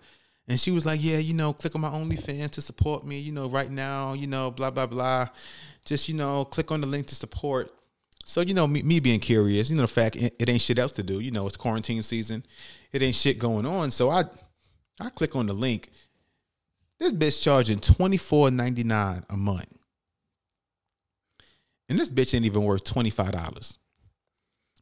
And 0.48 0.58
she 0.58 0.70
was 0.70 0.84
like 0.84 1.02
yeah 1.02 1.18
you 1.18 1.34
know 1.34 1.52
click 1.52 1.74
on 1.74 1.80
my 1.80 1.90
onlyfans 1.90 2.50
to 2.52 2.60
support 2.60 3.04
me 3.04 3.18
you 3.18 3.30
know 3.30 3.48
right 3.48 3.70
now 3.70 4.14
you 4.14 4.26
know 4.26 4.50
blah 4.50 4.70
blah 4.70 4.86
blah. 4.86 5.28
Just 5.84 6.08
you 6.08 6.14
know 6.14 6.44
click 6.44 6.70
on 6.70 6.80
the 6.80 6.86
link 6.86 7.06
to 7.06 7.14
support. 7.14 7.72
So 8.24 8.42
you 8.42 8.54
know 8.54 8.66
me, 8.66 8.82
me 8.82 9.00
being 9.00 9.20
curious 9.20 9.70
you 9.70 9.76
know 9.76 9.82
the 9.82 9.88
fact 9.88 10.16
it, 10.16 10.34
it 10.38 10.48
ain't 10.48 10.60
shit 10.60 10.78
else 10.78 10.92
to 10.92 11.02
do 11.02 11.20
you 11.20 11.30
know 11.30 11.46
it's 11.46 11.56
quarantine 11.56 12.02
season 12.02 12.44
it 12.92 13.02
ain't 13.02 13.14
shit 13.14 13.38
going 13.38 13.66
on. 13.66 13.90
So 13.90 14.10
i 14.10 14.24
i 15.00 15.08
click 15.10 15.36
on 15.36 15.46
the 15.46 15.52
link. 15.52 15.90
This 16.98 17.12
bitch 17.12 17.42
charging 17.42 17.78
twenty 17.78 18.18
four 18.18 18.50
ninety 18.50 18.84
nine 18.84 19.24
a 19.30 19.36
month, 19.36 19.68
and 21.88 21.98
this 21.98 22.10
bitch 22.10 22.34
ain't 22.34 22.44
even 22.44 22.62
worth 22.62 22.84
twenty 22.84 23.10
five 23.10 23.32
dollars. 23.32 23.78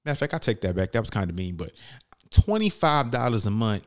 Matter 0.05 0.15
of 0.15 0.19
fact, 0.19 0.35
I 0.35 0.39
take 0.39 0.61
that 0.63 0.75
back. 0.75 0.93
That 0.93 1.01
was 1.01 1.11
kind 1.11 1.31
of 1.31 1.37
mean, 1.37 1.55
but 1.55 1.71
twenty 2.31 2.71
five 2.71 3.11
dollars 3.11 3.47
a 3.47 3.51
month. 3.51 3.85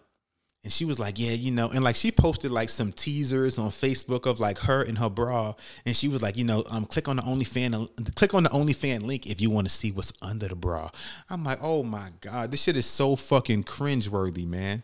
And 0.64 0.72
she 0.72 0.86
was 0.86 1.00
like, 1.00 1.18
"Yeah, 1.18 1.32
you 1.32 1.50
know," 1.50 1.70
and 1.70 1.84
like 1.84 1.96
she 1.96 2.12
posted 2.12 2.52
like 2.52 2.70
some 2.70 2.92
teasers 2.92 3.58
on 3.58 3.70
Facebook 3.70 4.28
of 4.28 4.40
like 4.40 4.60
her 4.60 4.84
and 4.84 4.96
her 5.00 5.10
bra, 5.10 5.56
and 5.88 5.96
she 5.96 6.08
was 6.08 6.22
like, 6.22 6.38
"You 6.38 6.44
know, 6.44 6.64
um, 6.70 6.86
click 6.86 7.08
on 7.08 7.16
the 7.16 7.24
OnlyFan, 7.24 8.14
click 8.14 8.36
on 8.36 8.44
the 8.44 8.50
OnlyFan 8.50 9.02
link 9.02 9.26
if 9.26 9.42
you 9.42 9.50
want 9.50 9.68
to 9.68 9.74
see 9.74 9.92
what's 9.92 10.14
under 10.22 10.48
the 10.48 10.56
bra." 10.56 10.92
I'm 11.32 11.44
like, 11.44 11.58
"Oh 11.64 11.82
my 11.82 12.10
god, 12.22 12.52
this 12.52 12.62
shit 12.62 12.78
is 12.78 12.86
so 12.86 13.16
fucking 13.16 13.64
cringeworthy, 13.64 14.46
man." 14.46 14.84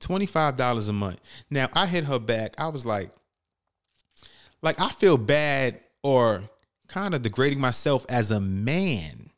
$25 0.00 0.88
a 0.88 0.92
month. 0.92 1.20
Now 1.50 1.68
I 1.72 1.86
hit 1.86 2.04
her 2.04 2.18
back. 2.18 2.54
I 2.58 2.68
was 2.68 2.84
like, 2.84 3.10
like 4.62 4.80
I 4.80 4.88
feel 4.88 5.16
bad 5.16 5.80
or 6.02 6.42
kind 6.88 7.14
of 7.14 7.22
degrading 7.22 7.60
myself 7.60 8.04
as 8.08 8.30
a 8.30 8.40
man 8.40 9.29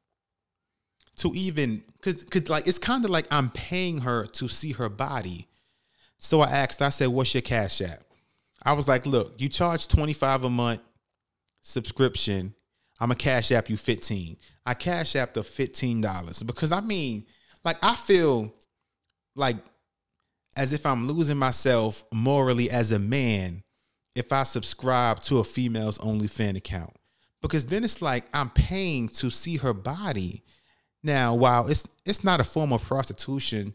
to 1.22 1.32
even 1.34 1.82
cause, 2.00 2.24
cause 2.24 2.48
like 2.48 2.66
it's 2.66 2.78
kind 2.78 3.04
of 3.04 3.10
like 3.10 3.26
I'm 3.30 3.50
paying 3.50 3.98
her 4.00 4.26
to 4.26 4.48
see 4.48 4.72
her 4.72 4.88
body. 4.88 5.48
So 6.18 6.40
I 6.40 6.50
asked, 6.50 6.82
I 6.82 6.90
said, 6.90 7.08
what's 7.08 7.34
your 7.34 7.42
cash 7.42 7.80
app? 7.80 8.02
I 8.64 8.72
was 8.74 8.86
like, 8.86 9.06
look, 9.06 9.40
you 9.40 9.48
charge 9.48 9.88
25 9.88 10.44
a 10.44 10.50
month 10.50 10.80
subscription. 11.62 12.54
I'm 13.00 13.10
a 13.10 13.16
cash 13.16 13.50
app 13.52 13.70
you 13.70 13.76
15. 13.76 14.36
I 14.66 14.74
cash 14.74 15.16
app 15.16 15.34
the 15.34 15.40
$15 15.40 16.46
because 16.46 16.72
I 16.72 16.80
mean, 16.80 17.24
like 17.64 17.76
I 17.82 17.94
feel 17.94 18.52
like 19.34 19.56
as 20.56 20.72
if 20.72 20.84
I'm 20.84 21.06
losing 21.06 21.38
myself 21.38 22.04
morally 22.12 22.70
as 22.70 22.92
a 22.92 22.98
man 22.98 23.62
if 24.14 24.32
I 24.32 24.42
subscribe 24.42 25.20
to 25.20 25.38
a 25.38 25.44
female's 25.44 25.98
OnlyFans 25.98 26.56
account. 26.56 26.94
Because 27.40 27.66
then 27.66 27.82
it's 27.82 28.02
like 28.02 28.24
I'm 28.34 28.50
paying 28.50 29.08
to 29.08 29.30
see 29.30 29.56
her 29.56 29.72
body. 29.72 30.42
Now, 31.02 31.34
while 31.34 31.68
it's 31.68 31.88
it's 32.04 32.24
not 32.24 32.40
a 32.40 32.44
form 32.44 32.72
of 32.72 32.82
prostitution, 32.82 33.74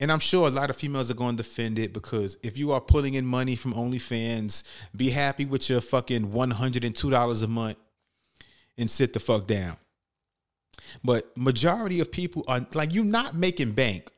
and 0.00 0.10
I'm 0.10 0.18
sure 0.18 0.46
a 0.46 0.50
lot 0.50 0.70
of 0.70 0.76
females 0.76 1.10
are 1.10 1.14
going 1.14 1.36
to 1.36 1.42
defend 1.42 1.78
it 1.78 1.92
because 1.92 2.38
if 2.42 2.56
you 2.58 2.72
are 2.72 2.80
pulling 2.80 3.14
in 3.14 3.26
money 3.26 3.56
from 3.56 3.74
OnlyFans, 3.74 4.62
be 4.94 5.10
happy 5.10 5.44
with 5.44 5.68
your 5.68 5.80
fucking 5.80 6.28
$102 6.28 7.44
a 7.44 7.46
month 7.46 7.78
and 8.78 8.90
sit 8.90 9.12
the 9.12 9.20
fuck 9.20 9.46
down. 9.46 9.76
But 11.02 11.36
majority 11.36 12.00
of 12.00 12.10
people 12.10 12.44
are 12.48 12.66
like 12.74 12.94
you're 12.94 13.04
not 13.04 13.34
making 13.34 13.72
bank 13.72 14.10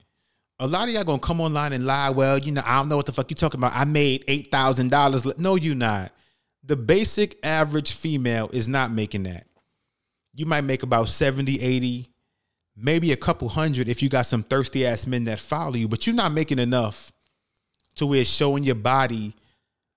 a 0.60 0.66
lot 0.66 0.88
of 0.88 0.94
y'all 0.94 1.04
gonna 1.04 1.20
come 1.20 1.40
online 1.40 1.72
and 1.72 1.86
lie. 1.86 2.10
Well, 2.10 2.38
you 2.38 2.52
know, 2.52 2.62
I 2.64 2.78
don't 2.78 2.88
know 2.88 2.96
what 2.96 3.06
the 3.06 3.12
fuck 3.12 3.30
you 3.30 3.36
talking 3.36 3.60
about. 3.60 3.72
I 3.74 3.84
made 3.84 4.24
eight 4.28 4.50
thousand 4.50 4.90
dollars. 4.90 5.38
No, 5.38 5.54
you 5.54 5.74
not. 5.74 6.12
The 6.64 6.76
basic 6.76 7.38
average 7.44 7.92
female 7.92 8.50
is 8.52 8.68
not 8.68 8.90
making 8.90 9.22
that. 9.24 9.46
You 10.34 10.46
might 10.46 10.62
make 10.62 10.82
about 10.82 11.08
70, 11.08 11.60
80, 11.60 12.10
maybe 12.80 13.12
a 13.12 13.16
couple 13.16 13.48
hundred 13.48 13.88
if 13.88 14.02
you 14.02 14.08
got 14.08 14.26
some 14.26 14.42
thirsty 14.42 14.86
ass 14.86 15.06
men 15.06 15.24
that 15.24 15.40
follow 15.40 15.74
you, 15.74 15.88
but 15.88 16.06
you're 16.06 16.16
not 16.16 16.32
making 16.32 16.58
enough 16.58 17.12
to 17.96 18.06
where 18.06 18.24
showing 18.24 18.64
your 18.64 18.74
body 18.74 19.34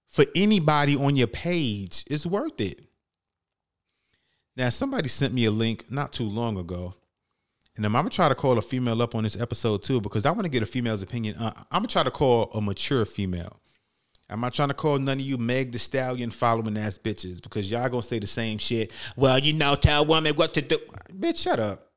for 0.07 0.25
anybody 0.35 0.95
on 0.95 1.15
your 1.15 1.27
page 1.27 2.03
is 2.07 2.25
worth 2.25 2.59
it. 2.59 2.81
Now, 4.57 4.69
somebody 4.69 5.07
sent 5.07 5.33
me 5.33 5.45
a 5.45 5.51
link 5.51 5.89
not 5.89 6.11
too 6.11 6.27
long 6.27 6.57
ago 6.57 6.95
and 7.77 7.85
I'm, 7.85 7.93
gonna 7.93 8.09
try 8.09 8.27
to 8.27 8.35
call 8.35 8.57
a 8.57 8.61
female 8.61 9.01
up 9.01 9.15
on 9.15 9.23
this 9.23 9.39
episode 9.39 9.83
too 9.83 10.01
because 10.01 10.25
I 10.25 10.31
want 10.31 10.43
to 10.43 10.49
get 10.49 10.61
a 10.61 10.65
female's 10.65 11.01
opinion. 11.01 11.37
Uh, 11.37 11.51
I'm 11.71 11.79
gonna 11.79 11.87
try 11.87 12.03
to 12.03 12.11
call 12.11 12.51
a 12.53 12.61
mature 12.61 13.05
female. 13.05 13.59
I'm 14.29 14.41
not 14.41 14.53
trying 14.53 14.69
to 14.69 14.73
call 14.73 14.97
none 14.99 15.17
of 15.17 15.25
you 15.25 15.37
Meg 15.37 15.71
the 15.71 15.79
Stallion 15.79 16.31
following 16.31 16.77
ass 16.77 16.97
bitches 16.97 17.41
because 17.41 17.71
y'all 17.71 17.87
gonna 17.89 18.01
say 18.01 18.19
the 18.19 18.27
same 18.27 18.57
shit. 18.57 18.91
Well, 19.15 19.39
you 19.39 19.53
know, 19.53 19.75
tell 19.75 20.05
women 20.05 20.35
what 20.35 20.53
to 20.55 20.61
do. 20.61 20.77
Bitch, 21.13 21.41
shut 21.41 21.59
up. 21.59 21.90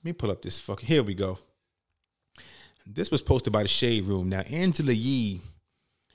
Let 0.00 0.04
me 0.04 0.12
pull 0.14 0.30
up 0.30 0.40
this 0.40 0.58
fucking. 0.58 0.86
Here 0.86 1.02
we 1.02 1.12
go. 1.12 1.36
This 2.86 3.10
was 3.10 3.20
posted 3.20 3.52
by 3.52 3.64
the 3.64 3.68
Shade 3.68 4.06
Room. 4.06 4.30
Now, 4.30 4.40
Angela 4.40 4.92
Yee, 4.92 5.42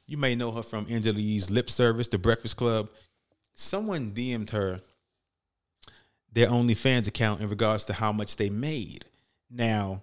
you 0.07 0.17
may 0.17 0.33
know 0.33 0.49
her 0.49 0.63
from 0.63 0.87
Angela 0.89 1.19
Yee's 1.19 1.51
Lip 1.51 1.69
Service, 1.69 2.07
The 2.07 2.17
Breakfast 2.17 2.57
Club. 2.57 2.89
Someone 3.53 4.09
DM'd 4.11 4.49
her 4.49 4.81
their 6.33 6.47
OnlyFans 6.47 7.07
account 7.07 7.41
in 7.41 7.47
regards 7.47 7.85
to 7.85 7.93
how 7.93 8.11
much 8.11 8.37
they 8.37 8.49
made. 8.49 9.05
Now, 9.51 10.01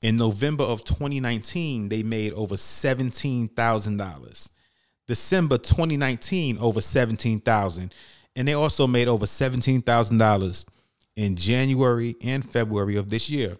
in 0.00 0.16
November 0.16 0.64
of 0.64 0.82
2019, 0.82 1.90
they 1.90 2.02
made 2.02 2.32
over 2.32 2.54
$17,000. 2.54 4.50
December 5.06 5.58
2019, 5.58 6.56
over 6.58 6.80
17,000. 6.80 7.94
And 8.34 8.48
they 8.48 8.54
also 8.54 8.86
made 8.86 9.06
over 9.06 9.26
$17,000 9.26 10.64
in 11.16 11.36
January 11.36 12.16
and 12.22 12.48
February 12.48 12.96
of 12.96 13.10
this 13.10 13.28
year. 13.30 13.58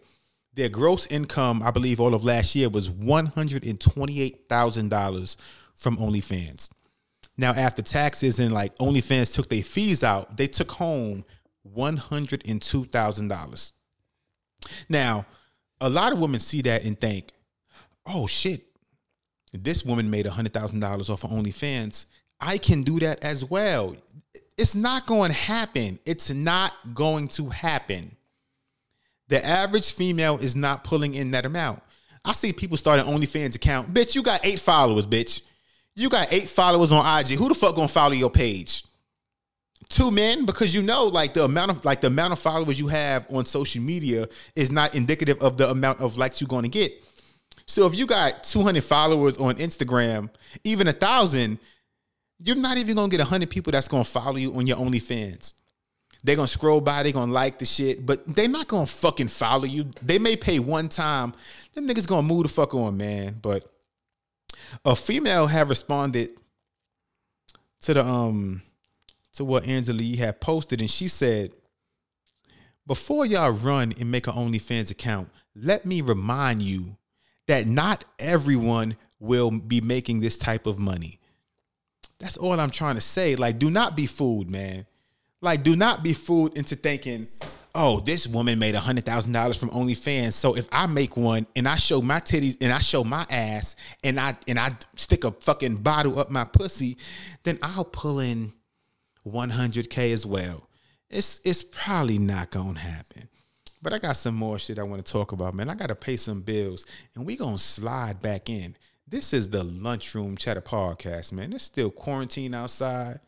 Their 0.55 0.69
gross 0.69 1.07
income, 1.07 1.63
I 1.63 1.71
believe, 1.71 2.01
all 2.01 2.15
of 2.15 2.25
last 2.25 2.55
year 2.55 2.69
was 2.69 2.91
$128,000 2.91 5.37
from 5.75 5.97
OnlyFans. 5.97 6.69
Now, 7.39 7.53
after 7.53 7.81
taxes 7.81 8.39
and 8.39 8.53
like 8.53 8.77
OnlyFans 8.77 9.35
took 9.35 9.49
their 9.49 9.63
fees 9.63 10.05
out, 10.05 10.37
they 10.37 10.47
took 10.47 10.71
home 10.71 11.25
$102,000. 11.75 13.73
Now, 14.89 15.27
a 15.81 15.89
lot 15.89 16.13
of 16.13 16.21
women 16.21 16.41
see 16.41 16.63
that 16.63 16.85
and 16.85 17.01
think, 17.01 17.31
oh 18.07 18.27
shit, 18.27 18.63
this 19.53 19.85
woman 19.85 20.11
made 20.11 20.27
$100,000 20.27 21.11
off 21.11 21.25
of 21.25 21.31
OnlyFans. 21.31 22.07
I 22.41 22.59
can 22.59 22.83
do 22.83 22.99
that 23.01 23.25
as 23.25 23.45
well. 23.45 23.97
It's 24.59 24.75
not 24.75 25.07
going 25.07 25.31
to 25.31 25.37
happen. 25.37 25.99
It's 26.05 26.31
not 26.31 26.73
going 26.95 27.29
to 27.29 27.49
happen. 27.49 28.15
The 29.29 29.45
average 29.45 29.93
female 29.93 30.39
is 30.39 30.55
not 30.57 30.85
pulling 30.85 31.15
in 31.15 31.31
that 31.31 31.47
amount. 31.47 31.83
I 32.25 32.33
see 32.33 32.53
people 32.53 32.77
start 32.77 33.01
an 33.01 33.07
OnlyFans 33.07 33.57
account. 33.57 33.93
Bitch, 33.93 34.15
you 34.15 34.23
got 34.23 34.45
eight 34.45 34.61
followers, 34.61 35.07
bitch. 35.07 35.43
You 35.95 36.09
got 36.09 36.33
eight 36.33 36.49
followers 36.49 36.93
on 36.93 37.21
IG. 37.21 37.31
Who 37.39 37.49
the 37.49 37.55
fuck 37.55 37.75
gonna 37.75 37.89
follow 37.89 38.13
your 38.13 38.31
page? 38.31 38.85
two 39.93 40.11
men 40.11 40.47
because 40.47 40.75
you 40.75 40.81
know 40.81 41.05
like 41.05 41.35
the 41.35 41.45
amount 41.45 41.71
of 41.71 41.85
like 41.85 42.01
the 42.01 42.07
amount 42.07 42.33
of 42.33 42.39
followers 42.39 42.81
you 42.81 42.89
have 42.89 43.27
on 43.31 43.45
social 43.45 43.83
media 43.83 44.27
is 44.57 44.73
not 44.73 44.95
indicative 44.95 45.41
of 45.43 45.59
the 45.59 45.69
amount 45.71 46.01
of 46.01 46.17
likes 46.17 46.41
you're 46.41 46.63
to 46.63 46.69
get 46.69 46.93
so 47.67 47.87
if 47.87 47.95
you 47.95 48.07
got 48.07 48.43
200 48.43 48.83
followers 48.83 49.37
on 49.37 49.55
instagram 49.57 50.31
even 50.65 50.89
a 50.89 50.93
thousand 50.93 51.59
you're 52.45 52.57
not 52.57 52.79
even 52.79 52.97
to 53.11 53.17
get 53.17 53.23
100 53.23 53.51
people 53.51 53.73
that's 53.73 53.89
to 54.05 54.11
follow 54.11 54.37
you 54.37 54.55
on 54.55 54.67
your 54.67 54.77
onlyfans. 54.77 55.55
They're 56.25 56.37
to 56.49 56.53
scroll 56.53 56.81
by 56.81 57.03
they're 57.03 57.13
to 57.29 57.35
like 57.35 57.59
the 57.59 57.65
shit 57.65 58.07
but 58.07 58.25
they're 58.27 58.49
not 58.49 58.69
to 58.87 58.93
fucking 58.93 59.29
follow 59.29 59.65
you. 59.65 59.91
They 60.03 60.19
may 60.19 60.37
pay 60.37 60.59
one 60.59 60.89
time. 60.89 61.35
Them 61.75 61.89
niggas 61.89 62.07
to 62.23 62.29
move 62.29 62.45
the 62.45 62.49
fuck 62.49 62.75
on 62.75 62.97
man. 62.97 63.37
But 63.43 63.65
a 64.85 64.95
female 64.95 65.47
have 65.47 65.69
responded 65.69 66.31
to 67.83 67.95
the 67.95 68.05
um 68.05 68.63
to 69.35 69.45
what 69.45 69.67
Angela 69.67 70.03
had 70.17 70.41
posted, 70.41 70.81
and 70.81 70.91
she 70.91 71.09
said, 71.09 71.55
"Before 72.87 73.25
y'all 73.25 73.51
run 73.51 73.95
and 73.99 74.11
make 74.11 74.27
an 74.27 74.35
OnlyFans 74.35 74.91
account, 74.91 75.31
let 75.55 75.87
me 75.87 76.03
remind 76.03 76.63
you 76.63 76.97
that 77.47 77.67
not 77.67 78.05
everyone 78.19 78.97
will 79.19 79.51
be 79.51 79.81
making 79.81 80.21
this 80.21 80.37
type 80.37 80.67
of 80.67 80.79
money. 80.79 81.19
That's 82.23 82.37
all 82.37 82.59
I'm 82.59 82.71
trying 82.71 82.95
to 82.95 83.01
say. 83.01 83.35
Like, 83.35 83.59
do 83.59 83.69
not 83.69 83.97
be 83.97 84.07
fooled, 84.07 84.49
man. 84.49 84.87
Like, 85.41 85.65
do 85.65 85.75
not 85.75 86.05
be 86.05 86.13
fooled 86.13 86.57
into 86.57 86.77
thinking, 86.77 87.27
oh, 87.75 87.99
this 87.99 88.29
woman 88.29 88.61
made 88.61 88.77
a 88.77 88.81
hundred 88.81 89.05
thousand 89.05 89.33
dollars 89.33 89.59
from 89.59 89.71
OnlyFans. 89.71 90.35
So 90.35 90.57
if 90.57 90.69
I 90.71 90.87
make 90.87 91.17
one 91.17 91.49
and 91.57 91.67
I 91.67 91.75
show 91.75 92.01
my 92.01 92.21
titties 92.21 92.59
and 92.63 92.73
I 92.73 92.79
show 92.79 93.03
my 93.03 93.27
ass 93.29 93.75
and 94.05 94.21
I 94.21 94.37
and 94.47 94.57
I 94.57 94.71
stick 94.95 95.25
a 95.25 95.33
fucking 95.33 95.79
bottle 95.79 96.21
up 96.21 96.31
my 96.31 96.45
pussy, 96.45 96.97
then 97.43 97.59
I'll 97.61 97.85
pull 97.85 98.21
in 98.21 98.53
100k 99.27 100.13
as 100.13 100.25
well. 100.25 100.69
It's 101.11 101.41
it's 101.45 101.65
probably 101.65 102.19
not 102.19 102.53
gonna 102.53 102.79
happen. 102.79 103.29
But 103.83 103.93
I 103.93 103.99
got 103.99 104.15
some 104.15 104.37
more 104.37 104.61
shit 104.61 104.79
I 104.79 104.85
want 104.85 105.05
to 105.05 105.13
talk 105.13 105.33
about, 105.33 105.55
man. 105.55 105.69
I 105.69 105.75
gotta 105.75 105.97
pay 105.97 106.17
some 106.17 106.41
bills, 106.41 106.87
and 107.17 107.27
we 107.27 107.35
gonna 107.35 107.59
slide 107.59 108.21
back 108.21 108.49
in. 108.49 108.77
This 109.07 109.33
is 109.33 109.51
the 109.51 109.65
lunchroom 109.65 110.37
chatter 110.37 110.61
podcast, 110.61 111.33
man. 111.33 111.53
It's 111.53 111.65
still 111.65 111.91
quarantine 111.91 112.55
outside. 112.55 113.19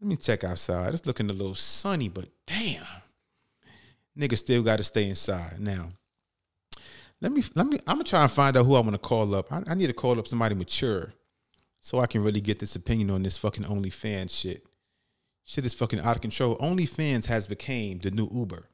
Let 0.00 0.08
me 0.08 0.16
check 0.16 0.42
outside. 0.44 0.94
It's 0.94 1.06
looking 1.06 1.28
a 1.28 1.32
little 1.32 1.54
sunny, 1.54 2.08
but 2.08 2.28
damn, 2.46 2.84
nigga 4.18 4.38
still 4.38 4.62
got 4.62 4.78
to 4.78 4.82
stay 4.82 5.08
inside. 5.08 5.60
Now, 5.60 5.90
let 7.20 7.30
me 7.30 7.42
let 7.54 7.66
me. 7.66 7.78
I'm 7.86 7.96
gonna 7.96 8.04
try 8.04 8.22
and 8.22 8.30
find 8.30 8.56
out 8.56 8.64
who 8.66 8.74
I 8.74 8.80
want 8.80 8.92
to 8.92 8.98
call 8.98 9.34
up. 9.34 9.52
I, 9.52 9.62
I 9.68 9.74
need 9.74 9.88
to 9.88 9.92
call 9.92 10.18
up 10.18 10.26
somebody 10.26 10.54
mature, 10.54 11.12
so 11.80 12.00
I 12.00 12.06
can 12.06 12.24
really 12.24 12.40
get 12.40 12.58
this 12.58 12.74
opinion 12.74 13.10
on 13.10 13.22
this 13.22 13.38
fucking 13.38 13.64
OnlyFans 13.64 14.30
shit. 14.30 14.66
Shit 15.44 15.66
is 15.66 15.74
fucking 15.74 16.00
out 16.00 16.16
of 16.16 16.22
control. 16.22 16.56
OnlyFans 16.58 17.26
has 17.26 17.46
became 17.46 17.98
the 17.98 18.10
new 18.10 18.28
Uber. 18.32 18.64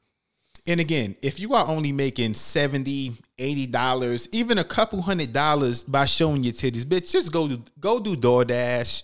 And 0.69 0.79
again, 0.79 1.15
if 1.23 1.39
you 1.39 1.55
are 1.55 1.67
only 1.67 1.91
making 1.91 2.35
70 2.35 3.13
$80, 3.39 4.27
even 4.33 4.59
a 4.59 4.63
couple 4.63 5.01
hundred 5.01 5.33
dollars 5.33 5.81
by 5.81 6.05
showing 6.05 6.43
your 6.43 6.53
titties, 6.53 6.83
bitch, 6.83 7.11
just 7.11 7.31
go 7.31 7.47
do, 7.47 7.63
go 7.79 7.99
do 7.99 8.15
DoorDash, 8.15 9.01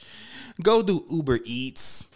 go 0.61 0.83
do 0.83 1.03
Uber 1.09 1.39
Eats, 1.43 2.09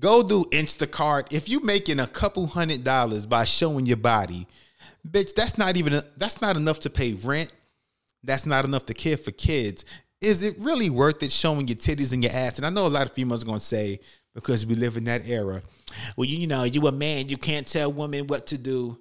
go 0.00 0.24
do 0.24 0.46
Instacart. 0.46 1.32
If 1.32 1.48
you 1.48 1.60
making 1.60 2.00
a 2.00 2.08
couple 2.08 2.44
hundred 2.48 2.82
dollars 2.82 3.24
by 3.24 3.44
showing 3.44 3.86
your 3.86 3.98
body, 3.98 4.48
bitch, 5.08 5.32
that's 5.32 5.56
not 5.56 5.76
even 5.76 6.02
that's 6.16 6.42
not 6.42 6.56
enough 6.56 6.80
to 6.80 6.90
pay 6.90 7.12
rent. 7.12 7.52
That's 8.24 8.46
not 8.46 8.64
enough 8.64 8.86
to 8.86 8.94
care 8.94 9.16
for 9.16 9.30
kids. 9.30 9.84
Is 10.20 10.42
it 10.42 10.56
really 10.58 10.90
worth 10.90 11.22
it 11.22 11.30
showing 11.30 11.68
your 11.68 11.76
titties 11.76 12.12
and 12.12 12.24
your 12.24 12.32
ass? 12.32 12.56
And 12.56 12.66
I 12.66 12.70
know 12.70 12.84
a 12.84 12.88
lot 12.88 13.06
of 13.06 13.12
females 13.12 13.44
are 13.44 13.46
gonna 13.46 13.60
say, 13.60 14.00
because 14.40 14.64
we 14.64 14.74
live 14.74 14.96
in 14.96 15.04
that 15.04 15.28
era. 15.28 15.62
Well, 16.16 16.24
you, 16.24 16.38
you 16.38 16.46
know, 16.46 16.64
you 16.64 16.86
a 16.86 16.92
man, 16.92 17.28
you 17.28 17.36
can't 17.36 17.66
tell 17.66 17.92
women 17.92 18.26
what 18.26 18.46
to 18.48 18.58
do. 18.58 18.98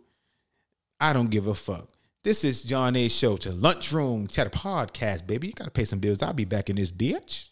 I 1.00 1.14
don't 1.14 1.30
give 1.30 1.48
a 1.48 1.54
fuck. 1.54 1.90
This 2.24 2.44
is 2.44 2.64
John 2.64 2.96
A. 2.96 3.08
Show 3.08 3.38
to 3.38 3.52
Lunchroom 3.52 4.28
Chatter 4.28 4.50
Podcast, 4.50 5.28
baby. 5.28 5.48
You 5.48 5.54
gotta 5.54 5.72
pay 5.72 5.86
some 5.86 6.00
bills. 6.00 6.22
I'll 6.22 6.34
be 6.34 6.46
back 6.46 6.70
in 6.70 6.76
this 6.76 6.92
bitch. 6.92 7.50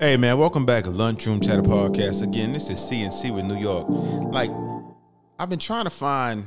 Hey 0.00 0.16
man, 0.16 0.38
welcome 0.38 0.66
back 0.66 0.84
to 0.84 0.90
Lunchroom 0.90 1.40
Chatter 1.40 1.62
Podcast. 1.62 2.22
Again, 2.22 2.52
this 2.52 2.68
is 2.70 2.78
CNC 2.78 3.34
with 3.34 3.44
New 3.44 3.58
York. 3.58 3.86
Like, 3.88 4.50
I've 5.38 5.48
been 5.48 5.58
trying 5.58 5.84
to 5.84 5.90
find 5.90 6.46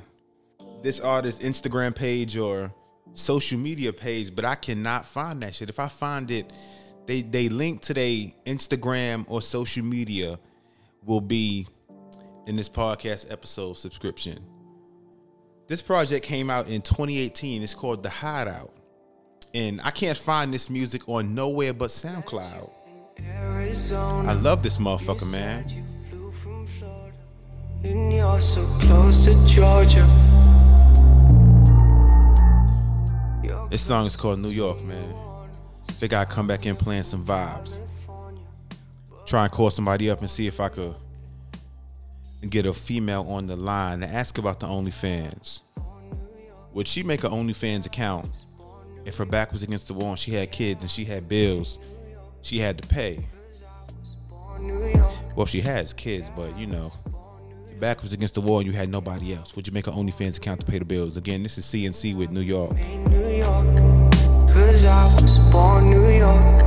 this 0.83 0.99
artist's 0.99 1.43
Instagram 1.43 1.95
page 1.95 2.35
or 2.35 2.73
social 3.13 3.57
media 3.57 3.93
page, 3.93 4.35
but 4.35 4.43
I 4.43 4.55
cannot 4.55 5.05
find 5.05 5.41
that 5.41 5.55
shit. 5.55 5.69
If 5.69 5.79
I 5.79 5.87
find 5.87 6.29
it, 6.29 6.51
they 7.05 7.21
they 7.21 7.49
link 7.49 7.81
to 7.81 7.93
their 7.93 8.27
Instagram 8.45 9.25
or 9.27 9.41
social 9.41 9.83
media 9.83 10.39
will 11.05 11.21
be 11.21 11.67
in 12.47 12.55
this 12.55 12.69
podcast 12.69 13.31
episode 13.31 13.77
subscription. 13.77 14.39
This 15.67 15.81
project 15.81 16.25
came 16.25 16.49
out 16.49 16.67
in 16.67 16.81
2018. 16.81 17.61
It's 17.61 17.73
called 17.73 18.03
The 18.03 18.09
Hideout. 18.09 18.73
And 19.53 19.79
I 19.83 19.91
can't 19.91 20.17
find 20.17 20.51
this 20.51 20.69
music 20.69 21.07
on 21.07 21.35
nowhere 21.35 21.73
but 21.73 21.89
SoundCloud. 21.89 22.69
I 23.19 24.33
love 24.33 24.63
this 24.63 24.77
motherfucker, 24.77 25.31
man. 25.31 25.65
And 27.83 28.13
you're 28.13 28.41
so 28.41 28.65
close 28.79 29.23
to 29.25 29.45
Georgia. 29.45 30.07
This 33.69 33.81
song 33.81 34.05
is 34.05 34.15
called 34.15 34.39
New 34.39 34.49
York, 34.49 34.83
man. 34.83 35.22
Figure 36.03 36.17
I'd 36.17 36.27
come 36.27 36.47
back 36.47 36.65
in 36.65 36.75
playing 36.75 37.03
some 37.03 37.23
vibes. 37.23 37.79
Try 39.25 39.43
and 39.43 39.51
call 39.53 39.69
somebody 39.69 40.09
up 40.09 40.19
and 40.19 40.29
see 40.29 40.47
if 40.47 40.59
I 40.59 40.67
could 40.67 40.95
get 42.49 42.65
a 42.65 42.73
female 42.73 43.25
on 43.29 43.47
the 43.47 43.55
line 43.55 44.03
and 44.03 44.11
ask 44.11 44.37
about 44.37 44.59
the 44.59 44.67
OnlyFans. 44.67 45.61
Would 46.73 46.89
she 46.89 47.03
make 47.03 47.23
an 47.23 47.31
OnlyFans 47.31 47.85
account 47.85 48.29
if 49.05 49.15
her 49.15 49.25
back 49.25 49.53
was 49.53 49.63
against 49.63 49.87
the 49.87 49.93
wall 49.93 50.09
and 50.09 50.19
she 50.19 50.31
had 50.31 50.51
kids 50.51 50.83
and 50.83 50.91
she 50.91 51.05
had 51.05 51.29
bills 51.29 51.79
she 52.41 52.59
had 52.59 52.79
to 52.79 52.87
pay? 52.89 53.25
Well, 55.37 55.45
she 55.45 55.61
has 55.61 55.93
kids, 55.93 56.29
but 56.35 56.59
you 56.59 56.67
know, 56.67 56.91
your 57.69 57.79
back 57.79 58.01
was 58.01 58.11
against 58.11 58.35
the 58.35 58.41
wall 58.41 58.57
and 58.57 58.67
you 58.67 58.73
had 58.73 58.89
nobody 58.89 59.33
else. 59.33 59.55
Would 59.55 59.67
you 59.67 59.73
make 59.73 59.87
an 59.87 59.93
OnlyFans 59.93 60.35
account 60.35 60.59
to 60.59 60.65
pay 60.65 60.79
the 60.79 60.85
bills? 60.85 61.15
Again, 61.15 61.43
this 61.43 61.57
is 61.57 61.65
CNC 61.65 62.17
with 62.17 62.29
New 62.29 62.41
York. 62.41 62.75
Cause 64.53 64.85
I 64.85 65.05
was 65.15 65.39
born 65.51 65.89
New 65.89 66.07
York. 66.09 66.63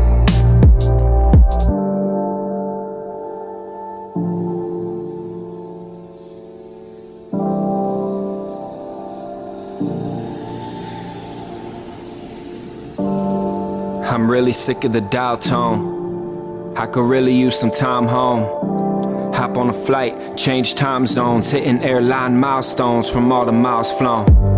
I'm 14.11 14.29
really 14.29 14.53
sick 14.53 14.83
of 14.83 14.92
the 14.92 15.01
dial 15.01 15.38
tone. 15.38 16.75
I 16.77 16.87
could 16.87 17.09
really 17.09 17.35
use 17.35 17.57
some 17.57 17.70
time 17.70 18.09
home. 18.09 19.33
Hop 19.35 19.57
on 19.57 19.68
a 19.68 19.72
flight, 19.72 20.37
change 20.37 20.75
time 20.75 21.07
zones, 21.07 21.53
hitting 21.53 21.85
airline 21.85 22.37
milestones 22.40 23.09
from 23.09 23.31
all 23.31 23.46
the 23.46 23.53
miles 23.53 23.92
flown. 23.92 24.56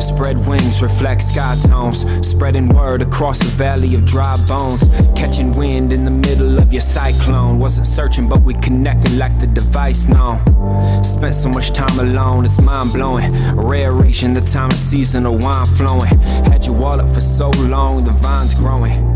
Spread 0.00 0.46
wings, 0.46 0.82
reflect 0.82 1.22
sky 1.22 1.56
tones. 1.66 2.04
Spreading 2.26 2.68
word 2.68 3.02
across 3.02 3.40
a 3.42 3.46
valley 3.46 3.94
of 3.94 4.04
dry 4.04 4.34
bones. 4.46 4.84
Catching 5.14 5.52
wind 5.52 5.92
in 5.92 6.04
the 6.04 6.10
middle 6.10 6.58
of 6.58 6.72
your 6.72 6.82
cyclone. 6.82 7.58
Wasn't 7.58 7.86
searching, 7.86 8.28
but 8.28 8.42
we 8.42 8.54
connected 8.54 9.16
like 9.16 9.38
the 9.40 9.46
device 9.46 10.06
known. 10.08 10.38
Spent 11.04 11.34
so 11.34 11.48
much 11.48 11.72
time 11.72 11.98
alone, 11.98 12.44
it's 12.44 12.60
mind 12.60 12.92
blowing. 12.92 13.32
Rare 13.54 13.92
ration, 13.92 14.34
the 14.34 14.40
time 14.40 14.70
of 14.70 14.78
season 14.78 15.26
of 15.26 15.42
wine 15.42 15.66
flowing. 15.66 16.18
Had 16.50 16.66
you 16.66 16.74
all 16.74 17.00
up 17.00 17.08
for 17.14 17.20
so 17.20 17.50
long, 17.50 18.04
the 18.04 18.12
vine's 18.12 18.54
growing. 18.54 19.15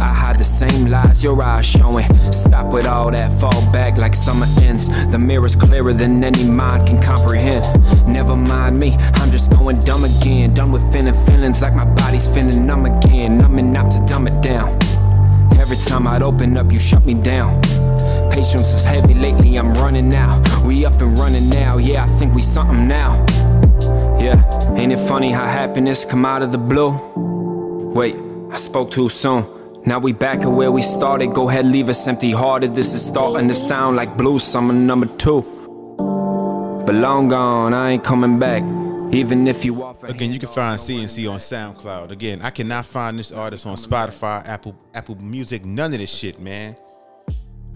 I 0.00 0.14
hide 0.14 0.38
the 0.38 0.44
same 0.44 0.86
lies 0.86 1.22
your 1.22 1.42
eyes 1.42 1.66
showing. 1.66 2.04
Stop 2.32 2.72
with 2.72 2.86
all 2.86 3.10
that, 3.10 3.38
fall 3.38 3.60
back 3.70 3.98
like 3.98 4.14
summer 4.14 4.46
ends. 4.62 4.88
The 5.10 5.18
mirror's 5.18 5.54
clearer 5.54 5.92
than 5.92 6.24
any 6.24 6.48
mind 6.48 6.88
can 6.88 7.02
comprehend. 7.02 7.66
Never 8.08 8.34
mind 8.34 8.80
me, 8.80 8.96
I'm 9.14 9.30
just 9.30 9.50
going 9.50 9.78
dumb 9.80 10.04
again. 10.04 10.54
Done 10.54 10.72
with 10.72 10.82
feeling 10.90 11.14
feelings 11.26 11.60
like 11.60 11.74
my 11.74 11.84
body's 11.84 12.26
feeling 12.26 12.66
numb 12.66 12.86
again. 12.86 13.36
Numbing 13.36 13.76
out 13.76 13.90
to 13.92 13.98
dumb 14.06 14.26
it 14.26 14.42
down. 14.42 14.78
Every 15.60 15.76
time 15.76 16.06
I'd 16.06 16.22
open 16.22 16.56
up, 16.56 16.72
you 16.72 16.80
shut 16.80 17.04
me 17.04 17.14
down. 17.14 17.60
Patience 18.30 18.72
is 18.72 18.84
heavy 18.84 19.12
lately, 19.12 19.58
I'm 19.58 19.74
running 19.74 20.08
now. 20.08 20.42
We 20.64 20.86
up 20.86 20.98
and 21.02 21.18
running 21.18 21.50
now, 21.50 21.76
yeah, 21.76 22.04
I 22.04 22.08
think 22.18 22.34
we 22.34 22.40
something 22.40 22.88
now. 22.88 23.22
Yeah, 24.18 24.48
ain't 24.76 24.92
it 24.92 25.00
funny 25.00 25.30
how 25.30 25.44
happiness 25.44 26.06
come 26.06 26.24
out 26.24 26.40
of 26.42 26.52
the 26.52 26.58
blue? 26.58 26.98
Wait, 27.94 28.16
I 28.50 28.56
spoke 28.56 28.90
too 28.90 29.10
soon. 29.10 29.59
Now 29.86 29.98
we 29.98 30.12
back 30.12 30.40
at 30.42 30.52
where 30.52 30.70
we 30.70 30.82
started. 30.82 31.32
Go 31.32 31.48
ahead, 31.48 31.64
leave 31.64 31.88
us 31.88 32.06
empty 32.06 32.32
hearted. 32.32 32.74
This 32.74 32.92
is 32.92 33.04
starting 33.04 33.48
to 33.48 33.54
sound 33.54 33.96
like 33.96 34.14
blues 34.16 34.44
summer 34.44 34.74
number 34.74 35.06
two. 35.06 35.40
But 36.84 36.94
long 36.94 37.28
gone, 37.28 37.72
I 37.72 37.92
ain't 37.92 38.04
coming 38.04 38.38
back. 38.38 38.62
Even 39.12 39.48
if 39.48 39.64
you 39.64 39.82
offer. 39.82 40.06
Again, 40.06 40.32
you 40.32 40.38
can 40.38 40.50
find 40.50 40.78
CNC 40.78 41.30
on 41.30 41.38
SoundCloud. 41.38 42.10
Again, 42.10 42.42
I 42.42 42.50
cannot 42.50 42.84
find 42.84 43.18
this 43.18 43.32
artist 43.32 43.66
on 43.66 43.76
Spotify, 43.76 44.46
Apple, 44.46 44.76
Apple 44.94 45.16
Music, 45.16 45.64
none 45.64 45.92
of 45.92 45.98
this 45.98 46.14
shit, 46.14 46.38
man. 46.40 46.76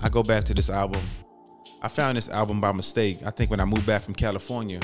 I 0.01 0.09
go 0.11 0.23
back 0.23 0.45
to 0.45 0.55
this 0.55 0.69
album. 0.69 1.03
I 1.81 1.89
found 1.89 2.17
this 2.17 2.29
album 2.29 2.61
by 2.61 2.73
mistake. 2.73 3.21
I 3.25 3.31
think 3.31 3.51
when 3.51 3.61
I 3.61 3.65
moved 3.65 3.87
back 3.87 4.03
from 4.03 4.15
California, 4.15 4.79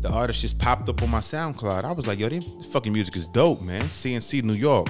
the 0.00 0.12
artist 0.12 0.42
just 0.42 0.58
popped 0.58 0.88
up 0.88 1.02
on 1.02 1.10
my 1.10 1.20
SoundCloud. 1.20 1.84
I 1.84 1.92
was 1.92 2.06
like, 2.06 2.18
yo, 2.18 2.28
this 2.28 2.66
fucking 2.66 2.92
music 2.92 3.16
is 3.16 3.26
dope, 3.28 3.62
man. 3.62 3.84
CNC 3.86 4.44
New 4.44 4.52
York. 4.52 4.88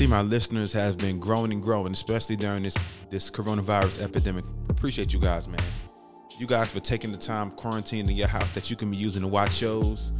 see 0.00 0.06
my 0.06 0.22
listeners 0.22 0.72
has 0.72 0.96
been 0.96 1.20
growing 1.20 1.52
and 1.52 1.62
growing, 1.62 1.92
especially 1.92 2.34
during 2.34 2.62
this 2.62 2.74
this 3.10 3.30
coronavirus 3.30 4.00
epidemic. 4.00 4.46
Appreciate 4.70 5.12
you 5.12 5.20
guys, 5.20 5.46
man. 5.46 5.60
You 6.38 6.46
guys 6.46 6.72
for 6.72 6.80
taking 6.80 7.12
the 7.12 7.18
time 7.18 7.50
quarantining 7.50 8.16
your 8.16 8.26
house 8.26 8.48
that 8.52 8.70
you 8.70 8.76
can 8.76 8.90
be 8.90 8.96
using 8.96 9.20
to 9.20 9.28
watch 9.28 9.52
shows, 9.52 10.12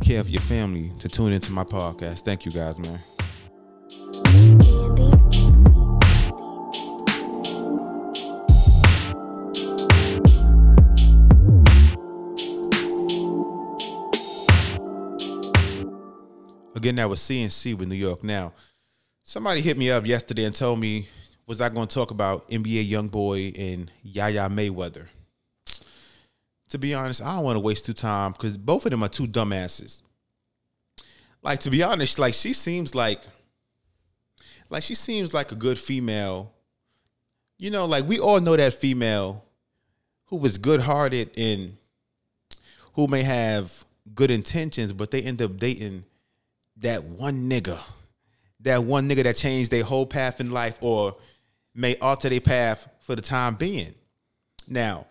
care 0.00 0.24
for 0.24 0.30
your 0.30 0.40
family, 0.40 0.90
to 0.98 1.08
tune 1.08 1.30
into 1.32 1.52
my 1.52 1.62
podcast. 1.62 2.22
Thank 2.22 2.44
you 2.44 2.50
guys, 2.50 2.76
man. 2.80 2.98
Again, 16.74 16.96
that 16.96 17.08
was 17.08 17.20
CNC 17.20 17.78
with 17.78 17.88
New 17.88 17.94
York 17.94 18.24
Now 18.24 18.52
somebody 19.24 19.62
hit 19.62 19.76
me 19.76 19.90
up 19.90 20.06
yesterday 20.06 20.44
and 20.44 20.54
told 20.54 20.78
me, 20.78 21.08
was 21.46 21.60
I 21.60 21.68
going 21.70 21.88
to 21.88 21.94
talk 21.94 22.10
about 22.10 22.48
NBA 22.50 22.88
YoungBoy 22.88 23.58
and 23.58 23.90
Yaya 24.02 24.48
Mayweather? 24.48 25.06
To 26.68 26.78
be 26.78 26.94
honest, 26.94 27.22
I 27.22 27.34
don't 27.34 27.44
want 27.44 27.56
to 27.56 27.60
waste 27.60 27.86
too 27.86 27.92
time 27.92 28.32
because 28.32 28.56
both 28.56 28.84
of 28.84 28.90
them 28.90 29.02
are 29.02 29.08
two 29.08 29.26
dumbasses. 29.26 30.02
Like 31.42 31.60
to 31.60 31.70
be 31.70 31.82
honest, 31.82 32.18
like 32.18 32.34
she 32.34 32.52
seems 32.52 32.94
like, 32.94 33.20
like 34.70 34.82
she 34.82 34.94
seems 34.94 35.34
like 35.34 35.52
a 35.52 35.54
good 35.54 35.78
female. 35.78 36.52
You 37.58 37.70
know, 37.70 37.84
like 37.86 38.06
we 38.06 38.18
all 38.18 38.40
know 38.40 38.56
that 38.56 38.74
female 38.74 39.44
who 40.26 40.36
was 40.36 40.58
good 40.58 40.80
hearted 40.80 41.30
and 41.36 41.76
who 42.94 43.06
may 43.06 43.22
have 43.22 43.84
good 44.14 44.30
intentions, 44.30 44.92
but 44.92 45.10
they 45.10 45.22
end 45.22 45.42
up 45.42 45.58
dating 45.58 46.04
that 46.78 47.04
one 47.04 47.48
nigga, 47.48 47.78
that 48.64 48.82
one 48.82 49.08
nigga 49.08 49.22
that 49.22 49.36
changed 49.36 49.70
their 49.70 49.84
whole 49.84 50.06
path 50.06 50.40
in 50.40 50.50
life 50.50 50.78
or 50.80 51.16
may 51.74 51.96
alter 51.96 52.28
their 52.28 52.40
path 52.40 52.88
for 53.00 53.14
the 53.14 53.22
time 53.22 53.54
being. 53.54 53.94
Now, 54.68 55.06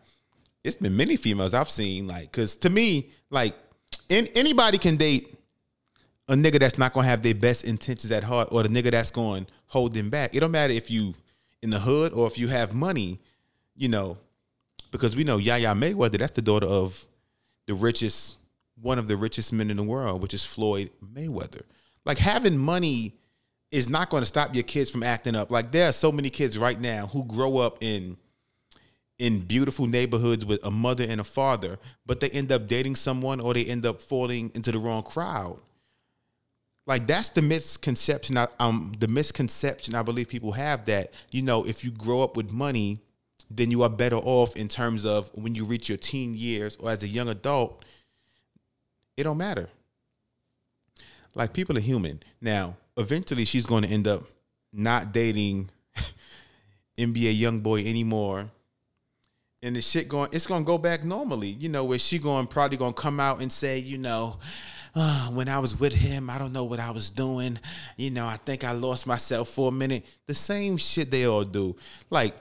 it's 0.64 0.76
been 0.76 0.98
many 0.98 1.16
females 1.16 1.54
I've 1.54 1.70
seen, 1.70 2.08
like, 2.08 2.32
cause 2.32 2.56
to 2.58 2.70
me, 2.70 3.10
like, 3.30 3.56
in, 4.10 4.28
anybody 4.36 4.78
can 4.78 4.96
date 4.96 5.36
a 6.28 6.36
nigga 6.36 6.60
that's 6.60 6.80
not 6.80 6.94
gonna 6.94 7.08
have 7.08 7.22
their 7.22 7.36
best 7.36 7.66
intentions 7.66 8.12
at 8.12 8.24
heart 8.24 8.50
or 8.52 8.64
the 8.64 8.70
nigga 8.70 8.92
that's 8.92 9.12
to 9.12 9.46
hold 9.68 9.94
them 9.94 10.10
back. 10.10 10.36
It 10.36 10.40
don't 10.40 10.52
matter 10.52 10.74
if 10.74 10.90
you 10.90 11.14
in 11.62 11.70
the 11.70 11.80
hood 11.80 12.14
or 12.14 12.28
if 12.28 12.38
you 12.38 12.48
have 12.48 12.74
money, 12.74 13.20
you 13.76 13.88
know, 13.88 14.18
because 14.92 15.16
we 15.16 15.24
know 15.24 15.38
Yaya 15.38 15.74
Mayweather, 15.74 16.18
that's 16.18 16.36
the 16.36 16.42
daughter 16.42 16.68
of 16.68 17.08
the 17.68 17.74
richest, 17.74 18.36
one 18.82 18.98
of 18.98 19.08
the 19.08 19.18
richest 19.18 19.54
men 19.54 19.70
in 19.70 19.78
the 19.78 19.84
world, 19.84 20.22
which 20.22 20.34
is 20.34 20.46
Floyd 20.46 20.90
Mayweather. 21.04 21.62
Like 22.06 22.18
having 22.18 22.58
money 22.58 23.16
is 23.74 23.90
not 23.90 24.12
going 24.12 24.22
to 24.22 24.28
stop 24.28 24.54
your 24.54 24.64
kids 24.64 24.92
from 24.92 25.02
acting 25.02 25.36
up. 25.36 25.52
Like 25.52 25.72
there 25.72 25.90
are 25.90 25.92
so 25.92 26.12
many 26.12 26.30
kids 26.30 26.60
right 26.60 26.80
now 26.80 27.08
who 27.08 27.26
grow 27.26 27.58
up 27.58 27.80
in 27.82 28.18
in 29.18 29.40
beautiful 29.40 29.88
neighborhoods 29.88 30.46
with 30.46 30.64
a 30.66 30.72
mother 30.72 31.06
and 31.08 31.20
a 31.20 31.24
father, 31.24 31.80
but 32.06 32.20
they 32.20 32.30
end 32.30 32.52
up 32.52 32.68
dating 32.68 32.96
someone 32.96 33.40
or 33.40 33.54
they 33.54 33.66
end 33.66 33.86
up 33.86 34.02
falling 34.02 34.52
into 34.54 34.72
the 34.72 34.78
wrong 34.78 35.02
crowd. 35.02 35.60
Like 36.86 37.08
that's 37.08 37.30
the 37.30 37.42
misconception. 37.42 38.38
I, 38.38 38.48
um, 38.60 38.92
the 39.00 39.08
misconception 39.08 39.96
I 39.96 40.04
believe 40.04 40.28
people 40.28 40.52
have 40.52 40.86
that 40.86 41.14
you 41.32 41.42
know 41.42 41.66
if 41.66 41.84
you 41.84 41.92
grow 41.92 42.22
up 42.22 42.38
with 42.38 42.52
money, 42.52 43.00
then 43.50 43.72
you 43.72 43.82
are 43.82 43.90
better 43.90 44.18
off 44.18 44.56
in 44.56 44.68
terms 44.68 45.04
of 45.04 45.32
when 45.34 45.56
you 45.56 45.66
reach 45.66 45.90
your 45.90 45.98
teen 45.98 46.36
years 46.36 46.76
or 46.76 46.92
as 46.92 47.02
a 47.02 47.08
young 47.08 47.30
adult. 47.30 47.84
It 49.18 49.24
don't 49.24 49.38
matter. 49.38 49.70
Like 51.34 51.54
people 51.54 51.76
are 51.78 51.82
human. 51.82 52.22
Now, 52.42 52.76
eventually, 52.98 53.46
she's 53.46 53.66
going 53.66 53.84
to 53.84 53.90
end 53.90 54.08
up 54.08 54.24
not 54.74 55.14
dating 55.14 55.70
NBA 56.98 57.40
YoungBoy 57.40 57.88
anymore. 57.88 58.50
And 59.62 59.78
the 59.78 59.82
shit 59.82 60.10
going 60.10 60.30
it's 60.34 60.46
gonna 60.46 60.66
go 60.66 60.78
back 60.78 61.06
normally 61.06 61.48
you 61.48 61.70
know 61.70 61.86
where 61.86 61.98
she 61.98 62.20
going 62.20 62.48
probably 62.48 62.76
gonna 62.76 62.92
come 62.92 63.22
out 63.22 63.42
and 63.42 63.50
say 63.50 63.80
you 63.80 63.98
know 63.98 64.38
uh, 64.94 65.28
when 65.28 65.48
i 65.48 65.58
was 65.58 65.80
with 65.80 65.94
him 65.94 66.30
i 66.30 66.38
don't 66.38 66.52
know 66.52 66.66
what 66.66 66.82
i 66.82 66.92
was 66.92 67.10
doing. 67.10 67.58
You 67.96 68.12
know 68.12 68.28
i 68.28 68.36
think 68.36 68.66
i 68.66 68.74
lost 68.74 69.08
myself 69.08 69.48
for 69.48 69.70
a 69.70 69.72
minute. 69.72 70.06
The 70.28 70.34
same 70.34 70.76
shit 70.76 71.12
they 71.12 71.26
all 71.26 71.46
do. 71.46 71.78
Like 72.10 72.36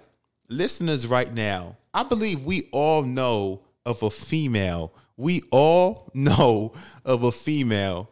listeners 0.49 1.07
right 1.07 1.33
now 1.33 1.77
i 1.95 2.03
believe 2.03 2.43
we 2.43 2.69
all 2.73 3.05
know 3.05 3.61
of 3.87 4.03
a 4.03 4.11
female. 4.11 4.93
We 5.17 5.43
all 5.53 6.11
know 6.15 6.73
of 7.05 7.23
a 7.23 7.31
female 7.31 8.09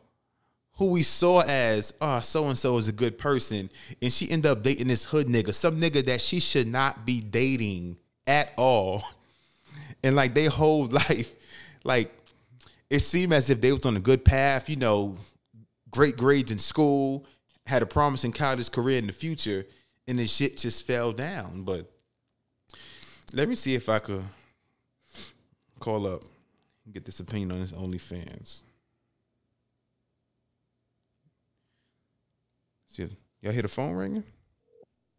who 0.80 0.86
we 0.86 1.04
saw 1.04 1.42
as 1.46 1.94
ah, 2.00 2.16
oh 2.16 2.20
so 2.20 2.48
and 2.48 2.58
so 2.58 2.76
is 2.76 2.88
a 2.88 2.92
good 2.92 3.16
person 3.16 3.70
and 4.02 4.12
she 4.12 4.28
ended 4.28 4.50
up 4.50 4.64
dating 4.64 4.88
this 4.88 5.04
hood 5.04 5.28
nigga 5.28 5.54
some 5.54 5.80
nigga 5.80 6.04
that 6.04 6.20
she 6.20 6.40
should 6.40 6.66
not 6.66 7.06
be 7.06 7.20
dating 7.20 7.96
at 8.26 8.54
all. 8.56 9.02
And 10.02 10.16
like 10.16 10.32
they 10.32 10.46
whole 10.46 10.86
life, 10.86 11.34
like 11.84 12.10
it 12.88 13.00
seemed 13.00 13.34
as 13.34 13.50
if 13.50 13.60
they 13.60 13.70
was 13.70 13.84
on 13.84 13.98
a 13.98 14.00
good 14.00 14.24
path, 14.24 14.70
you 14.70 14.76
know, 14.76 15.16
great 15.90 16.16
grades 16.16 16.50
in 16.50 16.58
school, 16.58 17.26
had 17.66 17.82
a 17.82 17.86
promising 17.86 18.32
college 18.32 18.70
career 18.72 18.96
in 18.96 19.06
the 19.06 19.12
future, 19.12 19.66
and 20.08 20.18
the 20.18 20.26
shit 20.26 20.56
just 20.56 20.86
fell 20.86 21.12
down. 21.12 21.64
But 21.64 21.84
let 23.34 23.46
me 23.46 23.56
see 23.56 23.74
if 23.74 23.90
I 23.90 23.98
could 23.98 24.24
call 25.80 26.06
up 26.06 26.22
and 26.86 26.94
get 26.94 27.04
this 27.04 27.20
opinion 27.20 27.52
on 27.52 27.60
this 27.60 27.72
OnlyFans. 27.72 28.62
See, 32.90 33.08
y'all 33.40 33.52
hear 33.52 33.62
the 33.62 33.68
phone 33.68 33.94
ringing? 33.94 34.24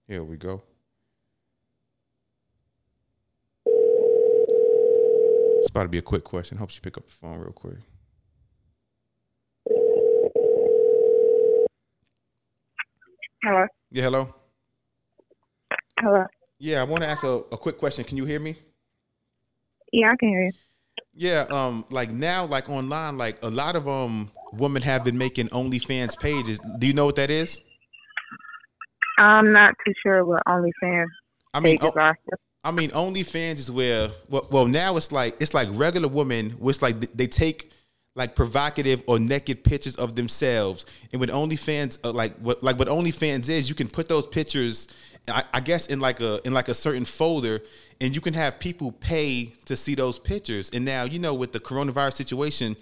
Here 0.05 0.21
we 0.21 0.35
go. 0.35 0.61
It's 5.59 5.69
about 5.69 5.83
to 5.83 5.87
be 5.87 5.99
a 5.99 6.01
quick 6.01 6.25
question. 6.25 6.57
Hope 6.57 6.75
you 6.75 6.81
pick 6.81 6.97
up 6.97 7.05
the 7.05 7.13
phone 7.13 7.39
real 7.39 7.53
quick. 7.53 7.77
Hello. 13.41 13.65
Yeah, 13.89 14.03
hello. 14.03 14.35
Hello. 15.97 16.25
Yeah, 16.59 16.81
I 16.81 16.83
want 16.83 17.03
to 17.03 17.09
ask 17.09 17.23
a, 17.23 17.41
a 17.53 17.57
quick 17.57 17.77
question. 17.77 18.03
Can 18.03 18.17
you 18.17 18.25
hear 18.25 18.41
me? 18.41 18.57
Yeah, 19.93 20.11
I 20.11 20.15
can 20.17 20.27
hear 20.27 20.43
you. 20.43 20.51
Yeah, 21.13 21.45
um, 21.49 21.85
like 21.89 22.11
now, 22.11 22.43
like 22.43 22.69
online, 22.69 23.17
like 23.17 23.41
a 23.41 23.49
lot 23.49 23.77
of 23.77 23.87
um 23.87 24.29
women 24.53 24.81
have 24.81 25.03
been 25.03 25.17
making 25.17 25.47
OnlyFans 25.49 26.19
pages. 26.19 26.59
Do 26.79 26.87
you 26.87 26.93
know 26.93 27.05
what 27.05 27.15
that 27.15 27.29
is? 27.29 27.61
I'm 29.17 29.51
not 29.51 29.75
too 29.85 29.93
sure 30.01 30.25
what 30.25 30.43
OnlyFans 30.47 31.07
I 31.53 31.59
mean, 31.59 31.77
pages 31.77 31.93
oh, 31.95 31.99
are. 31.99 32.17
I 32.63 32.71
mean, 32.71 32.89
OnlyFans 32.91 33.59
is 33.59 33.71
where 33.71 34.09
well, 34.29 34.47
well 34.51 34.65
now 34.67 34.97
it's 34.97 35.11
like 35.11 35.41
it's 35.41 35.53
like 35.53 35.67
regular 35.71 36.07
women, 36.07 36.51
which 36.51 36.81
like 36.81 36.99
they 37.15 37.27
take 37.27 37.71
like 38.15 38.35
provocative 38.35 39.03
or 39.07 39.19
naked 39.19 39.63
pictures 39.63 39.95
of 39.95 40.15
themselves, 40.15 40.85
and 41.11 41.19
with 41.19 41.29
OnlyFans, 41.29 42.03
uh, 42.03 42.11
like 42.11 42.35
what 42.37 42.61
like 42.61 42.77
what 42.77 42.87
OnlyFans 42.87 43.49
is, 43.49 43.69
you 43.69 43.75
can 43.75 43.87
put 43.87 44.09
those 44.09 44.27
pictures, 44.27 44.87
I, 45.27 45.43
I 45.53 45.59
guess, 45.59 45.87
in 45.87 45.99
like 45.99 46.19
a 46.19 46.39
in 46.45 46.53
like 46.53 46.67
a 46.67 46.73
certain 46.73 47.05
folder, 47.05 47.61
and 47.99 48.13
you 48.13 48.21
can 48.21 48.33
have 48.33 48.59
people 48.59 48.91
pay 48.91 49.53
to 49.65 49.75
see 49.75 49.95
those 49.95 50.19
pictures. 50.19 50.69
And 50.71 50.85
now 50.85 51.03
you 51.03 51.19
know 51.19 51.33
with 51.33 51.53
the 51.53 51.59
coronavirus 51.59 52.13
situation, 52.13 52.75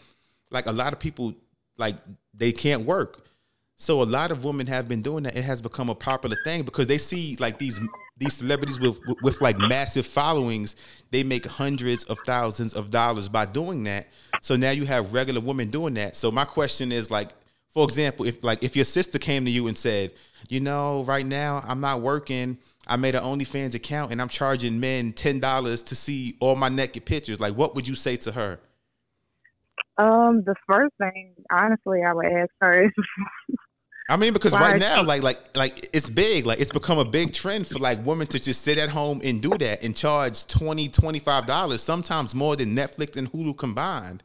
like 0.52 0.66
a 0.66 0.74
lot 0.74 0.94
of 0.94 1.00
people 1.00 1.36
like 1.80 1.96
they 2.34 2.52
can't 2.52 2.86
work. 2.86 3.26
So 3.82 4.02
a 4.02 4.04
lot 4.04 4.32
of 4.32 4.44
women 4.44 4.68
have 4.68 4.89
been 4.89 5.02
doing 5.02 5.24
that. 5.24 5.38
It 5.38 5.44
has 5.44 5.62
become 5.62 5.89
a 5.89 5.96
popular 5.96 6.36
thing 6.44 6.63
because 6.63 6.88
they 6.88 6.98
see 6.98 7.38
like 7.39 7.58
these 7.58 7.80
these 8.18 8.34
celebrities 8.34 8.78
with, 8.78 9.00
with 9.22 9.39
like 9.42 9.58
massive 9.58 10.06
followings. 10.06 10.76
They 11.12 11.24
make 11.24 11.46
hundreds 11.46 12.04
of 12.04 12.20
thousands 12.26 12.74
of 12.74 12.89
dollars 12.89 13.30
by 13.30 13.46
doing 13.46 13.86
that. 13.86 14.10
So 14.42 14.58
now 14.58 14.72
you 14.72 14.86
have 14.86 15.13
regular 15.13 15.39
women 15.39 15.70
doing 15.70 15.94
that. 15.94 16.18
So 16.18 16.30
my 16.30 16.44
question 16.44 16.92
is 16.92 17.10
like, 17.10 17.30
for 17.70 17.86
example, 17.86 18.26
if 18.26 18.44
like 18.44 18.62
if 18.63 18.76
your 18.76 18.84
sister 18.84 19.18
came 19.18 19.46
to 19.46 19.52
you 19.52 19.68
and 19.70 19.78
said, 19.78 20.12
you 20.50 20.60
know, 20.60 21.04
right 21.04 21.26
now 21.26 21.62
I'm 21.65 21.80
not 21.80 22.02
working. 22.02 22.58
I 22.86 22.98
made 22.98 23.15
an 23.15 23.24
OnlyFans 23.24 23.76
account 23.76 24.12
and 24.12 24.22
I'm 24.22 24.30
charging 24.30 24.80
men 24.80 25.13
ten 25.13 25.39
dollars 25.39 25.84
to 25.84 25.96
see 25.96 26.36
all 26.42 26.58
my 26.58 26.68
naked 26.68 27.06
pictures. 27.06 27.39
Like, 27.39 27.54
what 27.54 27.76
would 27.76 27.88
you 27.88 27.96
say 27.96 28.18
to 28.18 28.34
her? 28.34 28.60
Um, 30.00 30.44
the 30.46 30.56
first 30.66 30.94
thing, 30.98 31.36
honestly, 31.52 32.04
I 32.08 32.14
would 32.14 32.26
ask 32.26 32.52
her 32.62 32.86
is, 32.86 32.92
I 34.10 34.16
mean, 34.18 34.34
because 34.34 34.54
Why 34.54 34.62
right 34.62 34.80
now, 34.80 35.02
she- 35.02 35.06
like, 35.06 35.22
like, 35.22 35.56
like 35.56 35.90
it's 35.94 36.10
big. 36.10 36.46
Like, 36.46 36.60
it's 36.60 36.72
become 36.72 36.98
a 36.98 37.06
big 37.06 37.34
trend 37.34 37.68
for 37.68 37.80
like 37.80 38.04
women 38.06 38.26
to 38.28 38.40
just 38.40 38.64
sit 38.64 38.78
at 38.80 38.90
home 38.90 39.22
and 39.24 39.42
do 39.42 39.58
that 39.58 39.84
and 39.84 39.96
charge 39.96 40.48
20 40.48 40.88
dollars, 41.46 41.84
sometimes 41.84 42.34
more 42.34 42.56
than 42.56 42.76
Netflix 42.76 43.18
and 43.18 43.32
Hulu 43.32 43.58
combined. 43.58 44.24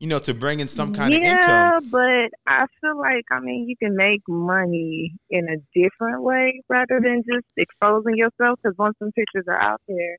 You 0.00 0.08
know, 0.08 0.20
to 0.20 0.32
bring 0.32 0.60
in 0.60 0.68
some 0.68 0.94
kind 0.94 1.12
yeah, 1.12 1.18
of 1.18 1.24
income. 1.24 1.72
Yeah, 1.82 1.90
but 1.90 2.30
I 2.46 2.66
feel 2.80 2.96
like 2.96 3.24
I 3.32 3.40
mean 3.40 3.68
you 3.68 3.76
can 3.76 3.96
make 3.96 4.22
money 4.28 5.12
in 5.28 5.48
a 5.48 5.56
different 5.78 6.22
way 6.22 6.62
rather 6.68 7.00
than 7.02 7.24
just 7.28 7.46
exposing 7.56 8.16
yourself. 8.16 8.60
Because 8.62 8.78
once 8.78 8.96
some 9.00 9.10
pictures 9.10 9.44
are 9.48 9.60
out 9.60 9.82
there, 9.88 10.16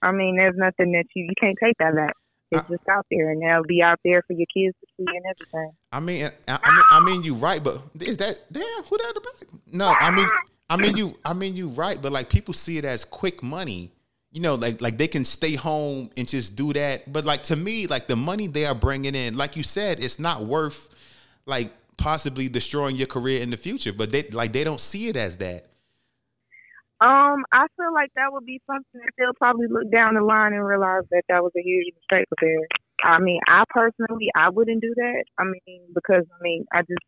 I 0.00 0.12
mean, 0.12 0.36
there's 0.36 0.56
nothing 0.56 0.92
that 0.92 1.06
you 1.14 1.24
you 1.24 1.34
can't 1.40 1.58
take 1.62 1.76
that 1.78 1.94
back. 1.96 2.14
It's 2.50 2.64
I- 2.64 2.68
just 2.68 2.88
out 2.88 3.06
there, 3.10 3.30
and 3.30 3.42
they'll 3.42 3.62
be 3.62 3.82
out 3.82 4.00
there 4.04 4.22
for 4.26 4.32
your 4.32 4.46
kids 4.52 4.76
to 4.80 4.86
see 4.96 5.06
and 5.06 5.24
everything. 5.30 5.72
I 5.92 6.00
mean, 6.00 6.30
I, 6.48 6.58
I 6.62 6.70
mean, 6.74 6.84
I 6.90 7.00
mean, 7.04 7.22
you 7.22 7.34
right, 7.34 7.62
but 7.62 7.80
is 8.00 8.16
that 8.18 8.40
damn 8.50 8.62
who 8.84 8.98
that 8.98 9.12
the 9.14 9.20
back? 9.20 9.48
No, 9.72 9.94
I 9.98 10.10
mean, 10.10 10.28
I 10.68 10.76
mean 10.76 10.96
you, 10.96 11.16
I 11.24 11.32
mean 11.32 11.56
you 11.56 11.68
right, 11.68 12.00
but 12.00 12.12
like 12.12 12.28
people 12.28 12.54
see 12.54 12.78
it 12.78 12.84
as 12.84 13.04
quick 13.04 13.42
money. 13.42 13.92
You 14.32 14.40
know, 14.40 14.54
like 14.54 14.80
like 14.80 14.96
they 14.98 15.08
can 15.08 15.24
stay 15.24 15.54
home 15.54 16.10
and 16.16 16.28
just 16.28 16.54
do 16.54 16.72
that. 16.72 17.12
But 17.12 17.24
like 17.24 17.42
to 17.44 17.56
me, 17.56 17.88
like 17.88 18.06
the 18.06 18.16
money 18.16 18.46
they 18.46 18.64
are 18.64 18.74
bringing 18.74 19.16
in, 19.16 19.36
like 19.36 19.56
you 19.56 19.64
said, 19.64 19.98
it's 19.98 20.20
not 20.20 20.42
worth 20.42 20.88
like 21.46 21.72
possibly 21.96 22.48
destroying 22.48 22.94
your 22.94 23.08
career 23.08 23.42
in 23.42 23.50
the 23.50 23.56
future. 23.56 23.92
But 23.92 24.10
they 24.10 24.22
like 24.30 24.52
they 24.52 24.62
don't 24.62 24.80
see 24.80 25.08
it 25.08 25.16
as 25.16 25.36
that. 25.38 25.66
Um, 27.00 27.44
I 27.50 27.66
feel 27.78 27.94
like 27.94 28.10
that 28.16 28.30
would 28.30 28.44
be 28.44 28.60
something 28.66 29.00
that 29.00 29.12
they'll 29.16 29.32
probably 29.34 29.68
look 29.68 29.90
down 29.90 30.14
the 30.14 30.20
line 30.22 30.52
and 30.52 30.66
realize 30.66 31.04
that 31.10 31.22
that 31.30 31.42
was 31.42 31.52
a 31.56 31.62
huge 31.62 31.94
mistake 31.94 32.26
with 32.28 32.40
theirs. 32.40 32.68
I 33.02 33.18
mean, 33.18 33.40
I 33.48 33.64
personally, 33.70 34.28
I 34.34 34.50
wouldn't 34.50 34.82
do 34.82 34.92
that. 34.96 35.24
I 35.38 35.44
mean, 35.44 35.82
because 35.94 36.24
I 36.38 36.42
mean, 36.42 36.66
I 36.72 36.80
just 36.80 37.00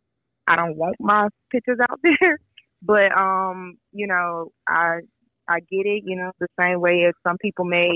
I 0.46 0.56
don't 0.56 0.76
want 0.78 0.96
my 0.98 1.28
pictures 1.50 1.78
out 1.90 2.00
there. 2.20 2.38
But 2.80 3.16
um, 3.18 3.76
you 3.92 4.06
know, 4.06 4.50
I 4.66 5.00
I 5.46 5.60
get 5.60 5.86
it. 5.86 6.04
You 6.06 6.16
know, 6.16 6.32
the 6.40 6.48
same 6.58 6.80
way 6.80 7.04
as 7.06 7.14
some 7.26 7.36
people 7.38 7.66
may, 7.66 7.90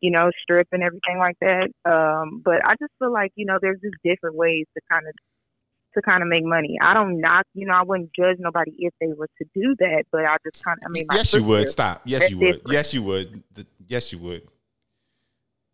you 0.00 0.10
know, 0.10 0.30
strip 0.42 0.66
and 0.72 0.82
everything 0.82 1.18
like 1.18 1.36
that. 1.40 1.68
Um, 1.88 2.42
but 2.44 2.66
I 2.66 2.74
just 2.80 2.92
feel 2.98 3.12
like 3.12 3.30
you 3.36 3.46
know, 3.46 3.58
there's 3.62 3.80
just 3.80 3.94
different 4.04 4.36
ways 4.36 4.66
to 4.74 4.80
kind 4.90 5.06
of 5.06 5.14
to 5.96 6.02
kind 6.02 6.22
of 6.22 6.28
make 6.28 6.44
money. 6.44 6.76
I 6.80 6.94
don't 6.94 7.20
knock, 7.20 7.44
you 7.54 7.66
know, 7.66 7.74
I 7.74 7.82
wouldn't 7.82 8.10
judge 8.14 8.36
nobody 8.38 8.72
if 8.78 8.92
they 9.00 9.08
were 9.16 9.28
to 9.38 9.44
do 9.54 9.74
that, 9.80 10.04
but 10.12 10.24
I 10.24 10.36
just 10.44 10.62
kind 10.64 10.78
of, 10.84 10.90
I 10.90 10.92
mean, 10.92 11.04
my 11.08 11.16
yes, 11.16 11.32
you 11.32 11.42
would. 11.44 11.70
Stop. 11.70 12.02
Yes, 12.04 12.30
you 12.30 12.38
would. 12.38 12.46
different. 12.56 12.72
Yes, 12.72 12.94
you 12.94 13.02
would. 13.02 13.42
Yes, 13.88 14.12
you 14.12 14.18
would. 14.18 14.42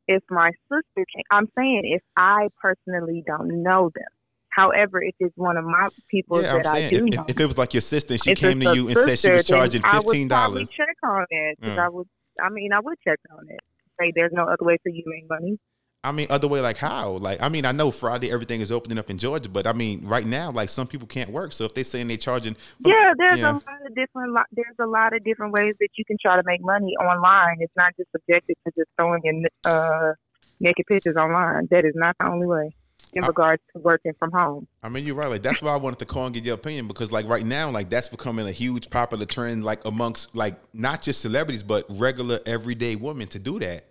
if 0.09 0.23
my 0.31 0.51
sister 0.69 0.83
can, 1.15 1.23
I'm 1.31 1.49
saying 1.57 1.83
if 1.85 2.03
I 2.17 2.49
personally 2.61 3.23
don't 3.27 3.63
know 3.63 3.91
them. 3.95 4.05
However, 4.51 5.03
if 5.03 5.15
it's 5.19 5.37
one 5.37 5.57
of 5.57 5.65
my 5.65 5.89
people 6.11 6.43
Yeah, 6.43 6.59
that 6.59 6.67
I 6.67 6.89
do 6.91 7.07
if, 7.07 7.15
know, 7.15 7.25
if, 7.27 7.41
it 7.41 7.47
was 7.47 7.57
like 7.57 7.73
your 7.73 7.81
sister 7.81 8.13
and 8.15 8.23
she 8.23 8.35
came 8.35 8.61
to 8.61 8.75
you 8.75 8.89
and 8.89 8.97
said 8.99 9.19
she 9.19 9.31
was 9.31 9.41
sister, 9.41 9.55
then 9.55 9.61
charging 9.61 9.85
I 9.85 9.97
would 9.97 10.05
fifteen 10.05 10.29
dollars. 10.29 10.69
check 10.71 10.97
on 11.03 11.25
it 11.31 11.59
because 11.59 11.79
Mm. 11.79 11.85
I 11.85 11.89
would. 11.89 12.09
I 12.43 12.49
mean, 12.51 12.73
I 12.73 12.81
would 12.81 12.99
check 13.07 13.19
on 13.31 13.47
it. 13.49 13.61
Say 13.99 14.13
there's 14.15 14.33
no 14.33 14.43
other 14.45 14.65
way 14.65 14.77
for 14.83 14.91
you 14.91 15.03
to 15.05 15.11
make 15.11 15.29
money. 15.29 15.59
I 16.05 16.11
mean, 16.11 16.27
other 16.31 16.49
way 16.49 16.61
like 16.61 16.79
how? 16.79 17.12
Like, 17.12 17.41
I 17.41 17.49
mean, 17.49 17.65
I 17.65 17.71
know 17.71 17.93
Friday 17.93 18.33
everything 18.33 18.61
is 18.61 18.73
opening 18.73 18.99
up 18.99 19.09
in 19.09 19.19
Georgia, 19.19 19.49
but 19.49 19.69
I 19.69 19.73
mean, 19.73 20.05
right 20.05 20.27
now, 20.27 20.51
like 20.51 20.69
some 20.69 20.88
people 20.88 21.07
can't 21.07 21.31
work. 21.31 21.53
So 21.53 21.65
if 21.65 21.75
they're 21.75 21.85
saying 21.85 22.09
they're 22.09 22.17
charging, 22.17 22.57
Yeah, 22.81 23.12
there's 23.17 23.41
a 23.41 23.53
lot 23.53 23.62
of 23.87 23.95
different. 23.95 24.37
There's 24.51 24.77
a 24.81 24.87
lot 24.87 25.15
of 25.15 25.23
different 25.23 25.53
ways 25.53 25.75
that 25.79 25.91
you 25.97 26.05
can 26.05 26.17
try 26.21 26.35
to 26.35 26.43
make 26.45 26.61
money 26.61 26.93
online. 27.01 27.59
It's 27.61 27.73
not 27.77 27.97
just 27.97 28.11
subjected 28.11 28.57
to 28.67 28.73
just 28.77 28.88
throwing 28.99 29.21
in 29.25 29.47
uh, 29.65 30.15
naked 30.59 30.87
pictures 30.88 31.15
online. 31.15 31.69
That 31.71 31.85
is 31.85 31.95
not 31.95 32.17
the 32.19 32.27
only 32.27 32.49
way 32.49 32.75
in 33.12 33.23
I- 33.23 33.29
regards 33.29 33.62
to 33.73 33.81
working 33.81 34.12
from 34.19 34.33
home. 34.33 34.67
I 34.83 34.88
mean, 34.88 35.05
you're 35.05 35.15
right. 35.15 35.31
Like 35.31 35.43
that's 35.43 35.62
why 35.62 35.73
I 35.73 35.77
wanted 35.77 36.01
to 36.01 36.07
call 36.07 36.27
and 36.27 36.35
get 36.35 36.45
your 36.45 36.57
opinion 36.57 36.88
because, 36.88 37.12
like, 37.12 37.29
right 37.29 37.47
now, 37.47 37.71
like 37.71 37.91
that's 37.91 38.09
becoming 38.09 38.49
a 38.49 38.53
huge 38.53 38.91
popular 38.91 39.25
trend, 39.25 39.65
like 39.65 39.85
amongst 39.85 40.35
like 40.35 40.57
not 40.75 41.01
just 41.01 41.21
celebrities 41.21 41.62
but 41.62 41.85
regular 41.91 42.41
everyday 42.45 42.97
women 42.97 43.29
to 43.29 43.38
do 43.38 43.61
that. 43.61 43.85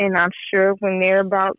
And 0.00 0.16
I'm 0.18 0.32
sure 0.52 0.72
when 0.80 0.98
they're 0.98 1.20
about 1.20 1.56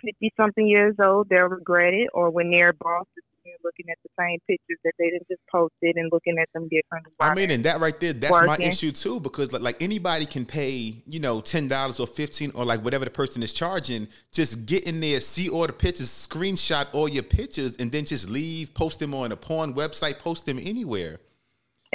fifty 0.00 0.32
something 0.36 0.66
years 0.66 0.96
old, 0.98 1.28
they'll 1.28 1.46
regret 1.46 1.94
it. 1.94 2.08
Or 2.12 2.30
when 2.30 2.50
their 2.50 2.72
bosses 2.72 3.06
are 3.46 3.50
looking 3.64 3.86
at 3.90 3.98
the 4.02 4.08
same 4.18 4.38
pictures 4.48 4.78
that 4.84 4.92
they 4.98 5.10
didn't 5.10 5.28
just 5.28 5.42
posted 5.50 5.96
and 5.96 6.10
looking 6.12 6.38
at 6.38 6.48
them 6.54 6.68
different. 6.68 7.06
I 7.20 7.34
mean, 7.34 7.50
and 7.50 7.64
that 7.64 7.80
right 7.80 7.98
there, 8.00 8.12
that's 8.12 8.46
my 8.46 8.56
issue 8.56 8.92
too, 8.92 9.20
because 9.20 9.52
like, 9.52 9.62
like 9.62 9.82
anybody 9.82 10.26
can 10.26 10.46
pay, 10.46 11.02
you 11.04 11.20
know, 11.20 11.40
ten 11.40 11.68
dollars 11.68 12.00
or 12.00 12.06
fifteen 12.06 12.50
or 12.54 12.64
like 12.64 12.82
whatever 12.82 13.04
the 13.04 13.10
person 13.10 13.42
is 13.42 13.52
charging. 13.52 14.08
Just 14.32 14.64
get 14.64 14.86
in 14.88 15.00
there, 15.00 15.20
see 15.20 15.48
all 15.50 15.66
the 15.66 15.72
pictures, 15.72 16.08
screenshot 16.08 16.86
all 16.92 17.08
your 17.08 17.24
pictures, 17.24 17.76
and 17.76 17.92
then 17.92 18.06
just 18.06 18.28
leave, 18.30 18.72
post 18.74 19.00
them 19.00 19.14
on 19.14 19.32
a 19.32 19.36
porn 19.36 19.74
website, 19.74 20.18
post 20.18 20.46
them 20.46 20.58
anywhere. 20.58 21.18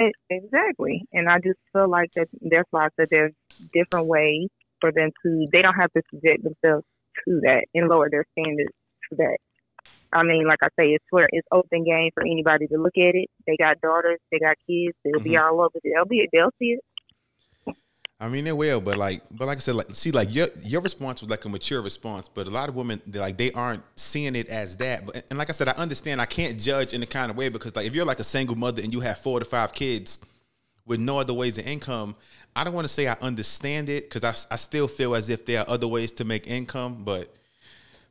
E- 0.00 0.12
Exactly. 0.30 1.02
And 1.12 1.28
I 1.28 1.38
just 1.38 1.58
feel 1.72 1.88
like 1.88 2.12
that 2.14 2.28
that's 2.42 2.68
why 2.70 2.84
I 2.84 2.88
said 2.96 3.08
there's 3.10 3.32
different 3.72 4.06
ways 4.06 4.48
for 4.80 4.92
them 4.92 5.10
to 5.24 5.46
they 5.52 5.62
don't 5.62 5.74
have 5.74 5.92
to 5.92 6.02
subject 6.10 6.44
themselves 6.44 6.84
to 7.24 7.40
that 7.44 7.64
and 7.74 7.88
lower 7.88 8.08
their 8.10 8.24
standards 8.38 8.72
to 9.10 9.16
that. 9.16 9.38
I 10.12 10.22
mean, 10.22 10.46
like 10.46 10.60
I 10.62 10.68
say, 10.78 10.88
it's 10.90 11.04
where 11.10 11.28
it's 11.30 11.46
open 11.52 11.84
game 11.84 12.10
for 12.14 12.22
anybody 12.22 12.66
to 12.68 12.76
look 12.76 12.96
at 12.96 13.14
it. 13.14 13.28
They 13.46 13.56
got 13.56 13.80
daughters, 13.80 14.18
they 14.32 14.38
got 14.38 14.56
kids, 14.66 14.96
they'll 15.04 15.22
be 15.22 15.32
mm-hmm. 15.32 15.44
all 15.44 15.60
over. 15.60 15.78
They'll 15.84 16.06
be 16.06 16.28
they'll 16.32 16.52
see 16.58 16.76
it. 16.76 16.80
I 18.20 18.26
mean, 18.26 18.44
they 18.44 18.52
will, 18.52 18.80
but 18.80 18.96
like, 18.96 19.22
but 19.30 19.46
like 19.46 19.58
I 19.58 19.60
said, 19.60 19.76
like, 19.76 19.86
see, 19.90 20.10
like 20.10 20.34
your 20.34 20.48
your 20.62 20.80
response 20.80 21.20
was 21.20 21.30
like 21.30 21.44
a 21.44 21.48
mature 21.48 21.80
response, 21.80 22.28
but 22.28 22.48
a 22.48 22.50
lot 22.50 22.68
of 22.68 22.74
women, 22.74 23.00
they 23.06 23.20
like, 23.20 23.36
they 23.36 23.52
aren't 23.52 23.84
seeing 23.94 24.34
it 24.34 24.48
as 24.48 24.76
that. 24.78 25.06
But 25.06 25.24
and 25.30 25.38
like 25.38 25.50
I 25.50 25.52
said, 25.52 25.68
I 25.68 25.72
understand. 25.72 26.20
I 26.20 26.26
can't 26.26 26.58
judge 26.58 26.94
in 26.94 27.00
the 27.00 27.06
kind 27.06 27.30
of 27.30 27.36
way 27.36 27.48
because 27.48 27.76
like 27.76 27.86
if 27.86 27.94
you're 27.94 28.04
like 28.04 28.18
a 28.18 28.24
single 28.24 28.56
mother 28.56 28.82
and 28.82 28.92
you 28.92 29.00
have 29.00 29.18
four 29.18 29.38
to 29.38 29.44
five 29.44 29.72
kids 29.72 30.18
with 30.84 30.98
no 30.98 31.18
other 31.18 31.32
ways 31.32 31.58
of 31.58 31.66
income, 31.66 32.16
I 32.58 32.64
don't 32.64 32.74
want 32.74 32.86
to 32.88 32.92
say 32.92 33.06
I 33.06 33.16
understand 33.20 33.88
it 33.88 34.10
because 34.10 34.24
I 34.24 34.52
I 34.52 34.56
still 34.56 34.88
feel 34.88 35.14
as 35.14 35.30
if 35.30 35.46
there 35.46 35.60
are 35.60 35.66
other 35.68 35.86
ways 35.86 36.10
to 36.12 36.24
make 36.24 36.48
income, 36.48 37.04
but 37.04 37.32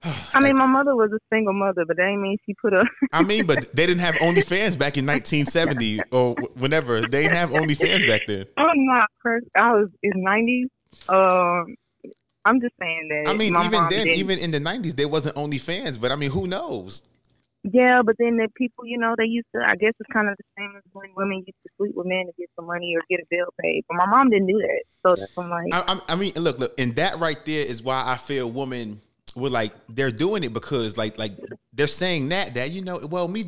I 0.34 0.40
mean, 0.40 0.56
my 0.56 0.66
mother 0.66 0.96
was 0.96 1.12
a 1.12 1.20
single 1.30 1.54
mother, 1.54 1.84
but 1.86 1.98
that 1.98 2.06
ain't 2.08 2.22
mean 2.22 2.38
she 2.46 2.54
put 2.54 2.74
a 2.74 2.86
I 3.12 3.24
mean, 3.24 3.46
but 3.46 3.76
they 3.76 3.86
didn't 3.86 4.00
have 4.02 4.16
OnlyFans 4.16 4.80
back 4.80 4.96
in 4.98 5.06
1970 5.06 6.00
or 6.12 6.36
whenever. 6.56 7.02
They 7.02 7.24
didn't 7.24 7.36
have 7.36 7.50
OnlyFans 7.50 8.08
back 8.08 8.22
then. 8.26 8.46
I'm 8.56 8.86
not 8.86 9.10
I 9.56 9.72
was 9.74 9.90
in 10.02 10.14
nineties. 10.22 10.70
Um 11.10 11.76
I'm 12.46 12.62
just 12.62 12.76
saying 12.80 13.10
that 13.10 13.30
I 13.30 13.34
mean, 13.34 13.54
even 13.54 13.72
then, 13.72 13.90
didn't- 13.90 14.20
even 14.20 14.40
in 14.40 14.52
the 14.52 14.60
90s, 14.60 14.96
there 14.96 15.10
wasn't 15.10 15.36
OnlyFans. 15.36 16.00
But 16.00 16.14
I 16.14 16.16
mean, 16.16 16.32
who 16.32 16.48
knows? 16.48 17.04
Yeah, 17.74 18.02
but 18.02 18.16
then 18.18 18.38
the 18.38 18.48
people, 18.56 18.86
you 18.86 18.98
know, 18.98 19.16
they 19.18 19.26
used 19.26 19.48
to. 19.56 19.62
I 19.62 19.76
guess 19.76 19.94
it's 20.00 20.10
kind 20.14 20.30
of 20.30 20.38
the 20.38 20.44
same 20.58 20.74
as 20.78 20.84
when 20.94 21.10
women 21.16 21.44
used 21.46 21.60
to 21.66 21.70
sleep 21.78 21.96
with 21.96 22.08
men 22.08 22.26
to 22.28 22.32
get 22.38 22.50
some 22.56 22.66
money 22.66 22.96
or 22.96 23.02
get 23.10 23.20
a 23.20 23.28
bill 23.30 23.48
paid. 23.62 23.84
But 23.88 23.98
my 23.98 24.06
mom 24.06 24.30
didn't 24.30 24.48
do 24.48 24.60
that, 24.60 24.84
so 25.02 25.16
that's 25.16 25.38
I'm 25.38 25.50
like, 25.50 25.74
I, 25.74 25.94
I, 25.94 26.14
I 26.14 26.16
mean, 26.16 26.34
look, 26.36 26.60
look, 26.60 26.74
and 26.80 26.96
that 26.96 27.18
right 27.18 27.38
there 27.46 27.62
is 27.62 27.84
why 27.84 28.04
I 28.06 28.16
feel 28.16 28.50
women 28.50 29.02
were 29.36 29.50
like 29.50 29.72
they're 29.88 30.12
doing 30.12 30.44
it 30.44 30.54
because 30.54 30.98
like 30.98 31.18
like 31.20 31.32
they're 31.74 31.88
saying 31.88 32.30
that 32.30 32.56
that 32.56 32.72
you 32.72 32.82
know 32.82 33.00
well 33.12 33.28
me 33.28 33.46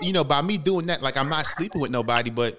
you 0.00 0.12
know 0.12 0.24
by 0.24 0.42
me 0.42 0.58
doing 0.58 0.86
that 0.86 1.00
like 1.00 1.16
I'm 1.16 1.28
not 1.28 1.46
sleeping 1.46 1.80
with 1.80 1.90
nobody, 1.90 2.30
but 2.30 2.58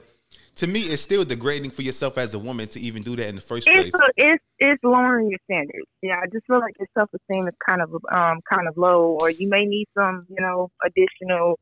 to 0.60 0.68
me 0.68 0.82
it's 0.82 1.02
still 1.02 1.24
degrading 1.24 1.72
for 1.72 1.84
yourself 1.84 2.18
as 2.18 2.34
a 2.34 2.40
woman 2.40 2.68
to 2.68 2.80
even 2.82 3.02
do 3.02 3.16
that 3.16 3.30
in 3.30 3.36
the 3.36 3.42
first 3.42 3.66
place. 3.66 3.94
it's 3.94 4.00
a, 4.00 4.08
it's 4.18 4.44
it's 4.60 4.84
lowering 4.84 5.30
your 5.30 5.40
standards. 5.46 5.88
Yeah, 6.02 6.20
I 6.22 6.26
just 6.28 6.46
feel 6.48 6.60
like 6.60 6.76
your 6.78 6.88
self 6.98 7.10
esteem 7.14 7.48
is 7.48 7.54
kind 7.68 7.82
of 7.82 7.90
um 8.12 8.42
kind 8.52 8.68
of 8.68 8.78
low, 8.78 9.18
or 9.22 9.30
you 9.30 9.48
may 9.48 9.64
need 9.64 9.88
some, 9.98 10.28
you 10.30 10.42
know, 10.42 10.70
additional 10.86 11.58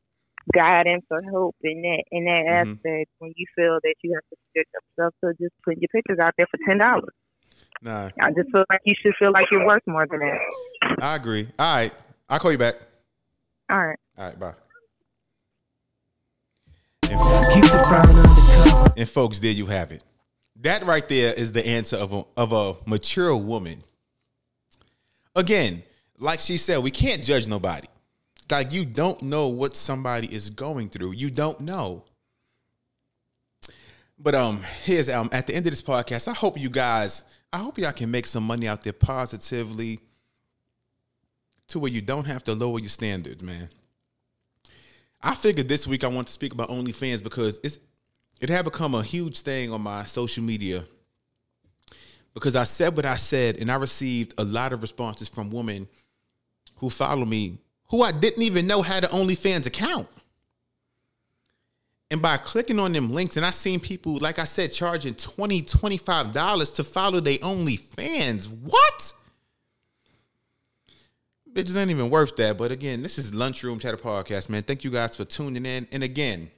guidance 0.52 1.04
or 1.12 1.20
help 1.30 1.54
in 1.62 1.80
that 1.82 2.02
in 2.10 2.24
that 2.24 2.44
Mhm. 2.46 2.72
aspect 2.72 3.10
when 3.18 3.32
you 3.36 3.46
feel 3.54 3.78
that 3.84 3.94
you 4.02 4.14
have 4.14 4.24
to 4.30 4.36
subject 4.48 4.70
yourself 4.74 5.14
to 5.22 5.32
just 5.40 5.54
putting 5.64 5.80
your 5.80 5.88
pictures 5.94 6.18
out 6.18 6.34
there 6.36 6.46
for 6.50 6.58
ten 6.66 6.78
dollars. 6.78 7.14
Nah, 7.82 8.10
I 8.20 8.32
just 8.32 8.50
feel 8.50 8.64
like 8.68 8.80
you 8.84 8.94
should 9.00 9.14
feel 9.16 9.30
like 9.30 9.46
you're 9.52 9.64
worth 9.64 9.86
more 9.86 10.08
than 10.10 10.18
that. 10.18 10.38
I 11.00 11.14
agree. 11.14 11.46
All 11.56 11.76
right, 11.76 11.92
I'll 12.28 12.40
call 12.40 12.50
you 12.50 12.58
back. 12.58 12.74
All 13.70 13.86
right. 13.86 13.98
All 14.16 14.26
right, 14.26 14.40
bye. 14.40 14.54
Keep 17.02 17.64
the 17.64 17.84
frown 17.88 18.06
under 18.06 18.22
cover. 18.24 18.37
And 18.96 19.08
folks, 19.08 19.38
there 19.38 19.52
you 19.52 19.66
have 19.66 19.92
it. 19.92 20.02
That 20.60 20.84
right 20.84 21.08
there 21.08 21.32
is 21.34 21.52
the 21.52 21.66
answer 21.66 21.96
of 21.96 22.12
a, 22.12 22.24
of 22.36 22.52
a 22.52 22.74
mature 22.88 23.36
woman. 23.36 23.82
Again, 25.36 25.82
like 26.18 26.40
she 26.40 26.56
said, 26.56 26.82
we 26.82 26.90
can't 26.90 27.22
judge 27.22 27.46
nobody. 27.46 27.86
Like 28.50 28.72
you 28.72 28.84
don't 28.84 29.22
know 29.22 29.48
what 29.48 29.76
somebody 29.76 30.32
is 30.32 30.50
going 30.50 30.88
through. 30.88 31.12
You 31.12 31.30
don't 31.30 31.60
know. 31.60 32.04
But 34.18 34.34
um, 34.34 34.62
here's 34.82 35.08
um 35.08 35.30
at 35.32 35.46
the 35.46 35.54
end 35.54 35.66
of 35.66 35.72
this 35.72 35.82
podcast, 35.82 36.26
I 36.26 36.32
hope 36.32 36.58
you 36.58 36.70
guys, 36.70 37.24
I 37.52 37.58
hope 37.58 37.78
y'all 37.78 37.92
can 37.92 38.10
make 38.10 38.26
some 38.26 38.44
money 38.44 38.66
out 38.66 38.82
there 38.82 38.92
positively 38.92 40.00
to 41.68 41.78
where 41.78 41.92
you 41.92 42.00
don't 42.00 42.26
have 42.26 42.42
to 42.44 42.54
lower 42.54 42.80
your 42.80 42.88
standards, 42.88 43.42
man. 43.44 43.68
I 45.22 45.34
figured 45.34 45.68
this 45.68 45.86
week 45.86 46.04
I 46.04 46.08
want 46.08 46.26
to 46.28 46.32
speak 46.32 46.52
about 46.52 46.68
OnlyFans 46.68 47.22
because 47.22 47.60
it's 47.62 47.78
it 48.40 48.48
had 48.48 48.64
become 48.64 48.94
a 48.94 49.02
huge 49.02 49.40
thing 49.40 49.72
on 49.72 49.80
my 49.80 50.04
social 50.04 50.44
media 50.44 50.84
because 52.34 52.54
I 52.56 52.64
said 52.64 52.96
what 52.96 53.06
I 53.06 53.16
said 53.16 53.56
and 53.56 53.70
I 53.70 53.76
received 53.76 54.34
a 54.38 54.44
lot 54.44 54.72
of 54.72 54.82
responses 54.82 55.28
from 55.28 55.50
women 55.50 55.88
who 56.76 56.90
follow 56.90 57.24
me 57.24 57.58
who 57.90 58.02
I 58.02 58.12
didn't 58.12 58.42
even 58.42 58.66
know 58.66 58.82
had 58.82 59.04
an 59.04 59.10
OnlyFans 59.10 59.66
account. 59.66 60.08
And 62.10 62.22
by 62.22 62.38
clicking 62.38 62.78
on 62.78 62.92
them 62.92 63.12
links, 63.12 63.36
and 63.36 63.44
I 63.44 63.50
seen 63.50 63.80
people, 63.80 64.18
like 64.18 64.38
I 64.38 64.44
said, 64.44 64.72
charging 64.72 65.14
$20, 65.14 65.70
$25 65.70 66.74
to 66.76 66.84
follow 66.84 67.20
their 67.20 67.38
OnlyFans. 67.38 68.46
What? 68.46 69.12
Bitches 71.52 71.76
ain't 71.76 71.90
even 71.90 72.08
worth 72.08 72.36
that. 72.36 72.56
But 72.56 72.72
again, 72.72 73.02
this 73.02 73.18
is 73.18 73.34
Lunchroom 73.34 73.78
Chatter 73.78 73.98
Podcast, 73.98 74.48
man. 74.48 74.62
Thank 74.62 74.84
you 74.84 74.90
guys 74.90 75.16
for 75.16 75.24
tuning 75.24 75.66
in. 75.66 75.86
And 75.92 76.02
again, 76.02 76.50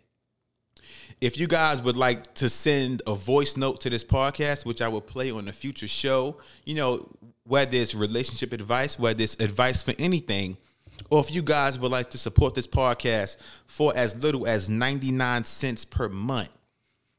if 1.21 1.37
you 1.37 1.47
guys 1.47 1.83
would 1.83 1.97
like 1.97 2.33
to 2.35 2.49
send 2.49 3.03
a 3.07 3.14
voice 3.14 3.57
note 3.57 3.81
to 3.83 3.91
this 3.91 4.05
podcast, 4.05 4.64
which 4.64 4.81
I 4.81 4.89
will 4.89 5.03
play 5.03 5.31
on 5.31 5.49
a 5.49 5.53
future 5.53 5.89
show, 5.89 6.39
you 6.64 6.75
know, 6.75 7.07
whether 7.45 7.77
it's 7.77 7.95
relationship 7.95 8.53
advice, 8.53 8.99
whether 8.99 9.23
it's 9.23 9.35
advice 9.35 9.83
for 9.83 9.93
anything, 9.99 10.57
or 11.11 11.21
if 11.21 11.31
you 11.31 11.43
guys 11.43 11.79
would 11.79 11.91
like 11.91 12.11
to 12.11 12.18
support 12.18 12.55
this 12.55 12.66
podcast 12.66 13.37
for 13.66 13.93
as 13.95 14.23
little 14.23 14.47
as 14.47 14.71
99 14.71 15.45
cents 15.45 15.85
per 15.85 16.09
month, 16.09 16.51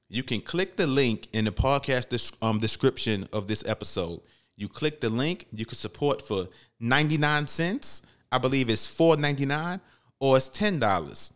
you 0.10 0.24
can 0.24 0.42
click 0.42 0.78
the 0.78 0.88
link 0.88 1.28
in 1.34 1.46
the 1.46 1.52
podcast 1.52 2.36
um, 2.42 2.60
description 2.60 3.28
of 3.32 3.48
this 3.48 3.66
episode. 3.68 4.22
You 4.58 4.68
click 4.68 5.00
the 5.00 5.10
link, 5.10 5.46
you 5.52 5.66
can 5.66 5.78
support 5.78 6.22
for 6.22 6.48
99 6.80 7.48
cents. 7.48 8.02
I 8.32 8.38
believe 8.38 8.70
it's 8.70 8.88
4.99 8.88 9.80
or 10.20 10.38
it's 10.38 10.50
$10. 10.50 11.34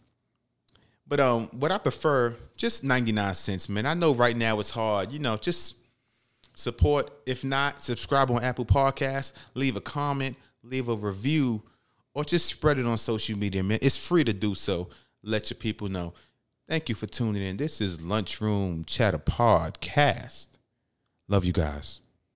But 1.08 1.20
um, 1.20 1.48
what 1.52 1.72
I 1.72 1.78
prefer, 1.78 2.36
just 2.58 2.84
99 2.84 3.34
cents, 3.36 3.70
man. 3.70 3.86
I 3.86 3.94
know 3.94 4.14
right 4.14 4.36
now 4.36 4.60
it's 4.60 4.72
hard. 4.72 5.12
You 5.12 5.20
know, 5.20 5.38
just 5.38 5.78
support. 6.56 7.12
If 7.26 7.44
not, 7.44 7.84
subscribe 7.84 8.32
on 8.32 8.44
Apple 8.44 8.66
Podcasts, 8.66 9.34
leave 9.54 9.76
a 9.76 9.82
comment, 9.82 10.36
leave 10.64 10.90
a 10.90 10.96
review, 10.96 11.62
or 12.14 12.24
just 12.24 12.48
spread 12.48 12.80
it 12.80 12.86
on 12.86 12.98
social 12.98 13.38
media, 13.38 13.62
man. 13.62 13.80
It's 13.82 13.98
free 13.98 14.24
to 14.24 14.34
do 14.34 14.56
so. 14.56 14.90
let 15.22 15.50
your 15.50 15.58
people 15.58 15.90
know. 15.90 16.14
Thank 16.68 16.90
you 16.90 16.96
for 16.96 17.06
tuning 17.06 17.44
in. 17.44 17.58
This 17.58 17.82
is 17.82 18.04
Lunchroom 18.04 18.86
Chatter 18.86 19.20
Podcast. 19.20 20.48
Love 21.28 21.46
you 21.46 21.54
guys. 21.54 22.02